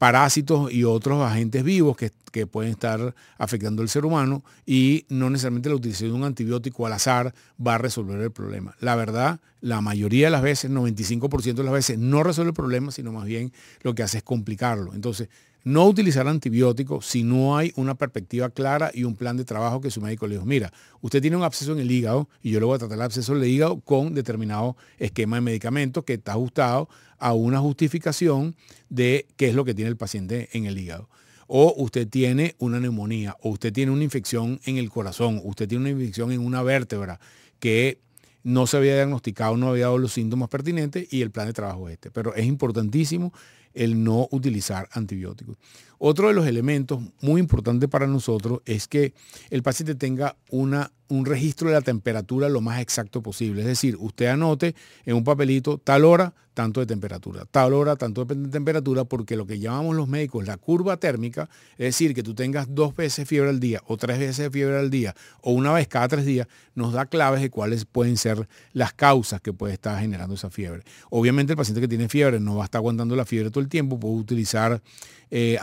parásitos 0.00 0.72
y 0.72 0.84
otros 0.84 1.22
agentes 1.22 1.62
vivos 1.62 1.94
que, 1.94 2.10
pueden 2.46 2.70
estar 2.70 3.14
afectando 3.38 3.82
al 3.82 3.88
ser 3.88 4.06
humano 4.06 4.44
y 4.64 5.04
no 5.08 5.28
necesariamente 5.28 5.68
la 5.68 5.74
utilización 5.74 6.12
de 6.12 6.16
un 6.16 6.24
antibiótico 6.24 6.86
al 6.86 6.92
azar 6.92 7.34
va 7.64 7.74
a 7.74 7.78
resolver 7.78 8.20
el 8.20 8.30
problema. 8.30 8.76
La 8.78 8.94
verdad, 8.94 9.40
la 9.60 9.80
mayoría 9.80 10.28
de 10.28 10.30
las 10.30 10.40
veces, 10.40 10.70
95% 10.70 11.54
de 11.54 11.64
las 11.64 11.72
veces, 11.72 11.98
no 11.98 12.22
resuelve 12.22 12.50
el 12.50 12.54
problema, 12.54 12.92
sino 12.92 13.12
más 13.12 13.26
bien 13.26 13.52
lo 13.82 13.96
que 13.96 14.04
hace 14.04 14.18
es 14.18 14.22
complicarlo. 14.22 14.94
Entonces, 14.94 15.28
no 15.64 15.86
utilizar 15.86 16.26
antibióticos 16.26 17.06
si 17.06 17.22
no 17.22 17.56
hay 17.56 17.72
una 17.76 17.94
perspectiva 17.94 18.50
clara 18.50 18.90
y 18.94 19.04
un 19.04 19.14
plan 19.14 19.36
de 19.36 19.44
trabajo 19.44 19.80
que 19.80 19.90
su 19.90 20.00
médico 20.00 20.26
le 20.26 20.34
dijo, 20.36 20.46
mira, 20.46 20.72
usted 21.00 21.20
tiene 21.20 21.36
un 21.36 21.42
absceso 21.42 21.72
en 21.72 21.80
el 21.80 21.90
hígado 21.90 22.28
y 22.42 22.50
yo 22.50 22.60
le 22.60 22.66
voy 22.66 22.76
a 22.76 22.78
tratar 22.78 22.96
el 22.96 23.02
absceso 23.02 23.36
en 23.36 23.42
el 23.42 23.48
hígado 23.48 23.80
con 23.80 24.14
determinado 24.14 24.76
esquema 24.98 25.36
de 25.36 25.42
medicamentos 25.42 26.04
que 26.04 26.14
está 26.14 26.32
ajustado 26.32 26.88
a 27.18 27.34
una 27.34 27.60
justificación 27.60 28.56
de 28.88 29.26
qué 29.36 29.48
es 29.48 29.54
lo 29.54 29.64
que 29.64 29.74
tiene 29.74 29.90
el 29.90 29.96
paciente 29.96 30.48
en 30.52 30.66
el 30.66 30.78
hígado. 30.78 31.08
o 31.52 31.74
usted 31.78 32.06
tiene 32.06 32.54
una 32.58 32.78
neumonía, 32.78 33.36
o 33.42 33.50
usted 33.50 33.72
tiene 33.72 33.90
una 33.90 34.04
infección 34.04 34.60
en 34.66 34.76
el 34.76 34.88
corazón, 34.88 35.40
usted 35.42 35.68
tiene 35.68 35.82
una 35.82 35.90
infección 35.90 36.30
en 36.30 36.40
una 36.40 36.62
vértebra 36.62 37.18
que 37.58 37.98
no 38.42 38.66
se 38.66 38.76
había 38.76 38.94
diagnosticado, 38.94 39.56
no 39.56 39.68
había 39.68 39.86
dado 39.86 39.98
los 39.98 40.12
síntomas 40.12 40.48
pertinentes 40.48 41.12
y 41.12 41.22
el 41.22 41.30
plan 41.30 41.46
de 41.46 41.52
trabajo 41.52 41.88
es 41.88 41.94
este. 41.94 42.10
Pero 42.10 42.34
es 42.34 42.46
importantísimo 42.46 43.32
el 43.74 44.02
no 44.02 44.28
utilizar 44.30 44.88
antibióticos. 44.92 45.56
Otro 46.02 46.28
de 46.28 46.34
los 46.34 46.46
elementos 46.46 46.98
muy 47.20 47.42
importantes 47.42 47.86
para 47.90 48.06
nosotros 48.06 48.62
es 48.64 48.88
que 48.88 49.12
el 49.50 49.62
paciente 49.62 49.94
tenga 49.94 50.34
una, 50.48 50.92
un 51.08 51.26
registro 51.26 51.68
de 51.68 51.74
la 51.74 51.82
temperatura 51.82 52.48
lo 52.48 52.62
más 52.62 52.80
exacto 52.80 53.22
posible. 53.22 53.60
Es 53.60 53.66
decir, 53.66 53.98
usted 54.00 54.28
anote 54.28 54.74
en 55.04 55.14
un 55.14 55.24
papelito 55.24 55.76
tal 55.76 56.06
hora, 56.06 56.32
tanto 56.54 56.80
de 56.80 56.86
temperatura, 56.86 57.44
tal 57.44 57.74
hora, 57.74 57.96
tanto 57.96 58.24
de 58.24 58.48
temperatura, 58.48 59.04
porque 59.04 59.36
lo 59.36 59.46
que 59.46 59.58
llamamos 59.58 59.94
los 59.94 60.08
médicos 60.08 60.46
la 60.46 60.56
curva 60.56 60.96
térmica, 60.96 61.50
es 61.72 61.86
decir, 61.86 62.14
que 62.14 62.22
tú 62.22 62.34
tengas 62.34 62.74
dos 62.74 62.96
veces 62.96 63.28
fiebre 63.28 63.50
al 63.50 63.60
día 63.60 63.82
o 63.86 63.98
tres 63.98 64.18
veces 64.18 64.50
fiebre 64.50 64.78
al 64.78 64.88
día 64.88 65.14
o 65.42 65.52
una 65.52 65.72
vez 65.72 65.86
cada 65.86 66.08
tres 66.08 66.24
días, 66.24 66.48
nos 66.74 66.94
da 66.94 67.04
claves 67.04 67.42
de 67.42 67.50
cuáles 67.50 67.84
pueden 67.84 68.16
ser 68.16 68.48
las 68.72 68.94
causas 68.94 69.42
que 69.42 69.52
puede 69.52 69.74
estar 69.74 70.00
generando 70.00 70.34
esa 70.34 70.48
fiebre. 70.48 70.82
Obviamente 71.10 71.52
el 71.52 71.56
paciente 71.58 71.82
que 71.82 71.88
tiene 71.88 72.08
fiebre 72.08 72.40
no 72.40 72.56
va 72.56 72.62
a 72.62 72.64
estar 72.64 72.78
aguantando 72.78 73.14
la 73.16 73.26
fiebre 73.26 73.50
todo 73.50 73.62
el 73.62 73.68
tiempo, 73.68 74.00
puede 74.00 74.14
utilizar 74.14 74.82
eh, 75.30 75.58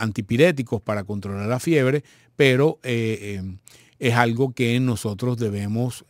para 0.84 1.04
controlar 1.04 1.48
la 1.48 1.60
fiebre, 1.60 2.04
pero 2.36 2.78
eh, 2.82 3.40
eh, 3.40 3.58
es 3.98 4.14
algo 4.14 4.52
que 4.52 4.78
nosotros 4.80 5.38
debemos 5.38 6.04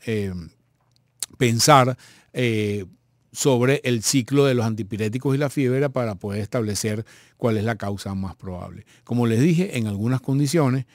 pensar 1.38 1.96
sobre 3.32 3.80
el 3.84 4.02
ciclo 4.02 4.44
de 4.44 4.54
los 4.54 4.66
antipiréticos 4.66 5.34
y 5.34 5.38
la 5.38 5.48
fiebre 5.48 5.88
para 5.88 6.16
poder 6.16 6.40
establecer 6.40 7.04
cuál 7.36 7.56
es 7.56 7.64
la 7.64 7.76
causa 7.76 8.14
más 8.14 8.34
probable. 8.34 8.84
Como 9.04 9.26
les 9.26 9.40
dije, 9.40 9.78
en 9.78 9.86
algunas 9.86 10.20
condiciones, 10.20 10.86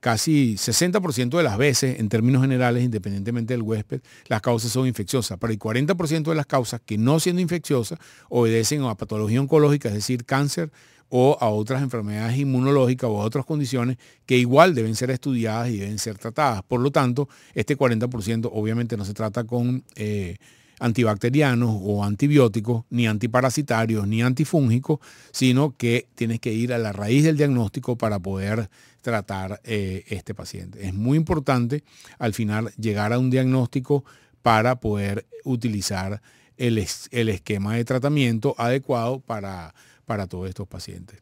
casi 0.00 0.54
60% 0.56 1.36
de 1.36 1.42
las 1.42 1.56
veces, 1.56 1.98
en 2.00 2.08
términos 2.08 2.42
generales, 2.42 2.84
independientemente 2.84 3.54
del 3.54 3.62
huésped, 3.62 4.00
las 4.26 4.40
causas 4.40 4.70
son 4.70 4.86
infecciosas, 4.86 5.38
pero 5.40 5.52
el 5.52 5.58
40% 5.58 6.22
de 6.22 6.34
las 6.34 6.46
causas 6.46 6.80
que 6.84 6.98
no 6.98 7.20
siendo 7.20 7.40
infecciosas 7.40 7.98
obedecen 8.28 8.82
a 8.82 8.94
patología 8.96 9.40
oncológica, 9.40 9.88
es 9.88 9.94
decir, 9.94 10.24
cáncer, 10.24 10.70
o 11.08 11.36
a 11.40 11.48
otras 11.48 11.82
enfermedades 11.82 12.36
inmunológicas 12.38 13.08
o 13.10 13.22
a 13.22 13.24
otras 13.24 13.44
condiciones 13.44 13.96
que 14.26 14.36
igual 14.36 14.74
deben 14.74 14.94
ser 14.94 15.10
estudiadas 15.10 15.70
y 15.70 15.78
deben 15.78 15.98
ser 15.98 16.18
tratadas. 16.18 16.62
Por 16.62 16.80
lo 16.80 16.90
tanto, 16.90 17.28
este 17.54 17.76
40% 17.76 18.50
obviamente 18.52 18.96
no 18.96 19.04
se 19.04 19.14
trata 19.14 19.44
con 19.44 19.84
eh, 19.96 20.36
antibacterianos 20.80 21.78
o 21.82 22.04
antibióticos, 22.04 22.84
ni 22.90 23.06
antiparasitarios, 23.06 24.06
ni 24.06 24.22
antifúngicos, 24.22 25.00
sino 25.32 25.76
que 25.76 26.08
tienes 26.14 26.40
que 26.40 26.52
ir 26.52 26.72
a 26.72 26.78
la 26.78 26.92
raíz 26.92 27.24
del 27.24 27.36
diagnóstico 27.36 27.96
para 27.96 28.18
poder 28.18 28.70
tratar 29.02 29.60
eh, 29.64 30.04
este 30.08 30.34
paciente. 30.34 30.86
Es 30.86 30.94
muy 30.94 31.16
importante 31.16 31.84
al 32.18 32.34
final 32.34 32.72
llegar 32.76 33.12
a 33.12 33.18
un 33.18 33.30
diagnóstico 33.30 34.04
para 34.42 34.80
poder 34.80 35.26
utilizar 35.44 36.20
el, 36.56 36.84
el 37.10 37.28
esquema 37.28 37.76
de 37.76 37.84
tratamiento 37.84 38.54
adecuado 38.58 39.20
para 39.20 39.74
para 40.08 40.26
todos 40.26 40.48
estos 40.48 40.66
pacientes. 40.66 41.20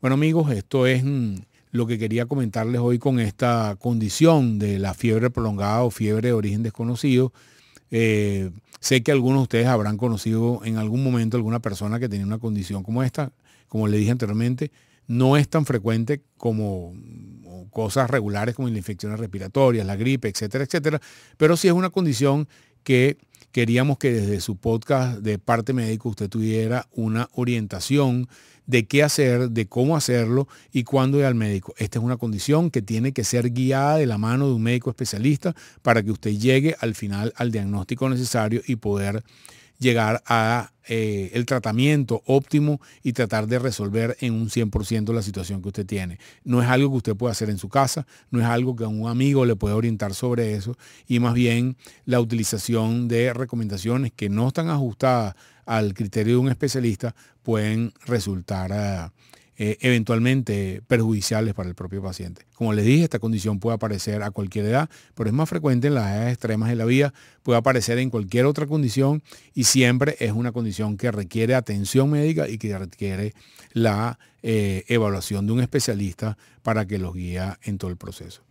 Bueno 0.00 0.14
amigos, 0.14 0.50
esto 0.50 0.86
es 0.86 1.04
mm, 1.04 1.36
lo 1.70 1.86
que 1.86 1.98
quería 1.98 2.24
comentarles 2.24 2.80
hoy 2.80 2.98
con 2.98 3.20
esta 3.20 3.76
condición 3.78 4.58
de 4.58 4.78
la 4.78 4.94
fiebre 4.94 5.30
prolongada 5.30 5.82
o 5.82 5.90
fiebre 5.90 6.28
de 6.28 6.32
origen 6.32 6.62
desconocido. 6.62 7.32
Eh, 7.90 8.50
sé 8.80 9.02
que 9.02 9.12
algunos 9.12 9.40
de 9.40 9.42
ustedes 9.42 9.66
habrán 9.66 9.96
conocido 9.96 10.60
en 10.64 10.76
algún 10.76 11.02
momento 11.02 11.36
alguna 11.36 11.60
persona 11.60 11.98
que 11.98 12.08
tenía 12.08 12.26
una 12.26 12.38
condición 12.38 12.82
como 12.82 13.02
esta. 13.02 13.32
Como 13.68 13.88
le 13.88 13.98
dije 13.98 14.10
anteriormente, 14.10 14.70
no 15.06 15.36
es 15.36 15.48
tan 15.48 15.64
frecuente 15.66 16.22
como 16.36 16.94
cosas 17.70 18.10
regulares 18.10 18.54
como 18.54 18.68
las 18.68 18.78
infecciones 18.78 19.20
respiratorias, 19.20 19.86
la 19.86 19.96
gripe, 19.96 20.28
etcétera, 20.28 20.64
etcétera, 20.64 21.00
pero 21.36 21.56
sí 21.56 21.68
es 21.68 21.74
una 21.74 21.90
condición 21.90 22.48
que 22.82 23.18
queríamos 23.56 23.96
que 23.96 24.12
desde 24.12 24.42
su 24.42 24.56
podcast 24.56 25.20
de 25.20 25.38
parte 25.38 25.72
médico 25.72 26.10
usted 26.10 26.28
tuviera 26.28 26.88
una 26.92 27.30
orientación 27.32 28.28
de 28.66 28.86
qué 28.86 29.02
hacer, 29.02 29.48
de 29.48 29.66
cómo 29.66 29.96
hacerlo 29.96 30.46
y 30.74 30.84
cuándo 30.84 31.18
ir 31.18 31.24
al 31.24 31.36
médico. 31.36 31.72
Esta 31.78 31.98
es 31.98 32.04
una 32.04 32.18
condición 32.18 32.70
que 32.70 32.82
tiene 32.82 33.12
que 33.12 33.24
ser 33.24 33.54
guiada 33.54 33.96
de 33.96 34.04
la 34.04 34.18
mano 34.18 34.46
de 34.46 34.52
un 34.52 34.62
médico 34.62 34.90
especialista 34.90 35.56
para 35.80 36.02
que 36.02 36.10
usted 36.10 36.32
llegue 36.32 36.76
al 36.80 36.94
final 36.94 37.32
al 37.34 37.50
diagnóstico 37.50 38.10
necesario 38.10 38.60
y 38.66 38.76
poder 38.76 39.24
llegar 39.78 40.22
a 40.26 40.72
eh, 40.88 41.30
el 41.34 41.46
tratamiento 41.46 42.22
óptimo 42.26 42.80
y 43.02 43.12
tratar 43.12 43.48
de 43.48 43.58
resolver 43.58 44.16
en 44.20 44.34
un 44.34 44.48
100% 44.48 45.12
la 45.12 45.22
situación 45.22 45.60
que 45.60 45.68
usted 45.68 45.86
tiene. 45.86 46.18
No 46.44 46.62
es 46.62 46.68
algo 46.68 46.90
que 46.90 46.96
usted 46.98 47.16
pueda 47.16 47.32
hacer 47.32 47.50
en 47.50 47.58
su 47.58 47.68
casa, 47.68 48.06
no 48.30 48.40
es 48.40 48.46
algo 48.46 48.76
que 48.76 48.84
a 48.84 48.88
un 48.88 49.08
amigo 49.08 49.44
le 49.44 49.56
pueda 49.56 49.74
orientar 49.74 50.14
sobre 50.14 50.54
eso 50.54 50.76
y 51.08 51.18
más 51.18 51.34
bien 51.34 51.76
la 52.04 52.20
utilización 52.20 53.08
de 53.08 53.32
recomendaciones 53.32 54.12
que 54.14 54.28
no 54.28 54.48
están 54.48 54.68
ajustadas 54.68 55.34
al 55.64 55.94
criterio 55.94 56.34
de 56.34 56.38
un 56.38 56.48
especialista 56.48 57.14
pueden 57.42 57.92
resultar 58.04 58.72
a 58.72 59.12
eh, 59.58 59.78
eventualmente 59.80 60.82
perjudiciales 60.86 61.54
para 61.54 61.68
el 61.68 61.74
propio 61.74 62.02
paciente. 62.02 62.46
Como 62.54 62.72
les 62.74 62.84
dije, 62.84 63.04
esta 63.04 63.18
condición 63.18 63.58
puede 63.58 63.76
aparecer 63.76 64.22
a 64.22 64.30
cualquier 64.30 64.66
edad, 64.66 64.90
pero 65.14 65.30
es 65.30 65.34
más 65.34 65.48
frecuente 65.48 65.86
en 65.86 65.94
las 65.94 66.14
edades 66.14 66.34
extremas 66.34 66.68
de 66.68 66.76
la 66.76 66.84
vida, 66.84 67.14
puede 67.42 67.58
aparecer 67.58 67.98
en 67.98 68.10
cualquier 68.10 68.44
otra 68.44 68.66
condición 68.66 69.22
y 69.54 69.64
siempre 69.64 70.16
es 70.20 70.32
una 70.32 70.52
condición 70.52 70.96
que 70.96 71.10
requiere 71.10 71.54
atención 71.54 72.10
médica 72.10 72.48
y 72.48 72.58
que 72.58 72.76
requiere 72.76 73.34
la 73.72 74.18
eh, 74.42 74.84
evaluación 74.88 75.46
de 75.46 75.52
un 75.54 75.60
especialista 75.60 76.36
para 76.62 76.86
que 76.86 76.98
los 76.98 77.14
guíe 77.14 77.40
en 77.62 77.78
todo 77.78 77.90
el 77.90 77.96
proceso. 77.96 78.42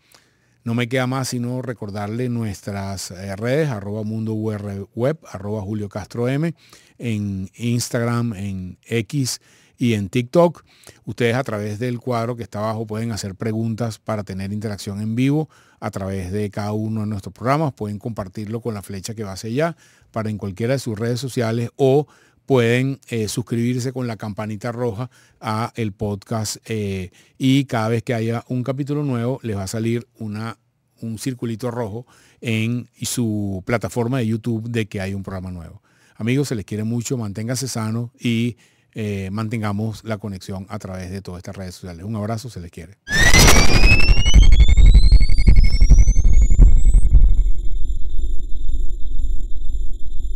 No 0.64 0.74
me 0.74 0.90
queda 0.90 1.06
más 1.06 1.28
sino 1.28 1.62
recordarle 1.62 2.28
nuestras 2.28 3.12
eh, 3.12 3.36
redes, 3.36 3.70
arroba 3.70 4.02
mundo 4.02 4.34
web, 4.34 5.20
arroba 5.32 5.62
Julio 5.62 5.88
Castro 5.90 6.28
M, 6.28 6.56
en 6.98 7.52
Instagram, 7.54 8.34
en 8.34 8.80
X, 8.88 9.42
y 9.78 9.94
en 9.94 10.10
TikTok. 10.10 10.64
Ustedes 11.06 11.36
a 11.36 11.44
través 11.44 11.80
del 11.80 12.00
cuadro 12.00 12.36
que 12.36 12.44
está 12.44 12.60
abajo 12.60 12.86
pueden 12.86 13.12
hacer 13.12 13.36
preguntas 13.36 14.00
para 14.00 14.24
tener 14.24 14.54
interacción 14.54 15.02
en 15.02 15.16
vivo 15.16 15.50
a 15.80 15.92
través 15.92 16.32
de 16.32 16.50
cada 16.50 16.72
uno 16.74 17.02
de 17.02 17.08
nuestros 17.08 17.34
programas. 17.34 17.74
Pueden 17.74 18.00
compartirlo 18.00 18.62
con 18.62 18.74
la 18.74 18.82
flecha 18.82 19.14
que 19.14 19.24
va 19.24 19.34
hacia 19.34 19.50
allá 19.50 19.78
para 20.12 20.30
en 20.30 20.38
cualquiera 20.38 20.74
de 20.74 20.80
sus 20.80 20.98
redes 20.98 21.20
sociales 21.20 21.70
o 21.76 22.08
pueden 22.46 23.00
eh, 23.10 23.28
suscribirse 23.28 23.92
con 23.92 24.08
la 24.08 24.18
campanita 24.18 24.72
roja 24.72 25.10
a 25.42 25.74
el 25.76 25.94
podcast 25.94 26.58
eh, 26.66 27.12
y 27.38 27.66
cada 27.66 27.90
vez 27.90 28.04
que 28.04 28.14
haya 28.14 28.44
un 28.48 28.64
capítulo 28.64 29.04
nuevo 29.04 29.40
les 29.42 29.58
va 29.58 29.64
a 29.64 29.68
salir 29.68 30.08
una, 30.20 30.58
un 31.02 31.18
circulito 31.18 31.72
rojo 31.72 32.06
en 32.42 32.88
su 33.02 33.64
plataforma 33.66 34.20
de 34.20 34.28
YouTube 34.28 34.70
de 34.70 34.88
que 34.88 35.02
hay 35.02 35.14
un 35.14 35.24
programa 35.24 35.52
nuevo. 35.52 35.82
Amigos, 36.18 36.50
se 36.50 36.56
les 36.56 36.66
quiere 36.66 36.84
mucho, 36.84 37.18
manténganse 37.18 37.68
sanos 37.68 38.12
y 38.20 38.58
eh, 38.96 39.30
mantengamos 39.32 40.04
la 40.04 40.18
conexión 40.18 40.66
a 40.70 40.80
través 40.80 41.12
de 41.12 41.22
todas 41.22 41.40
estas 41.40 41.56
redes 41.56 41.76
sociales. 41.76 42.06
Un 42.06 42.16
abrazo, 42.16 42.50
se 42.50 42.62
les 42.62 42.72
quiere. 42.72 42.98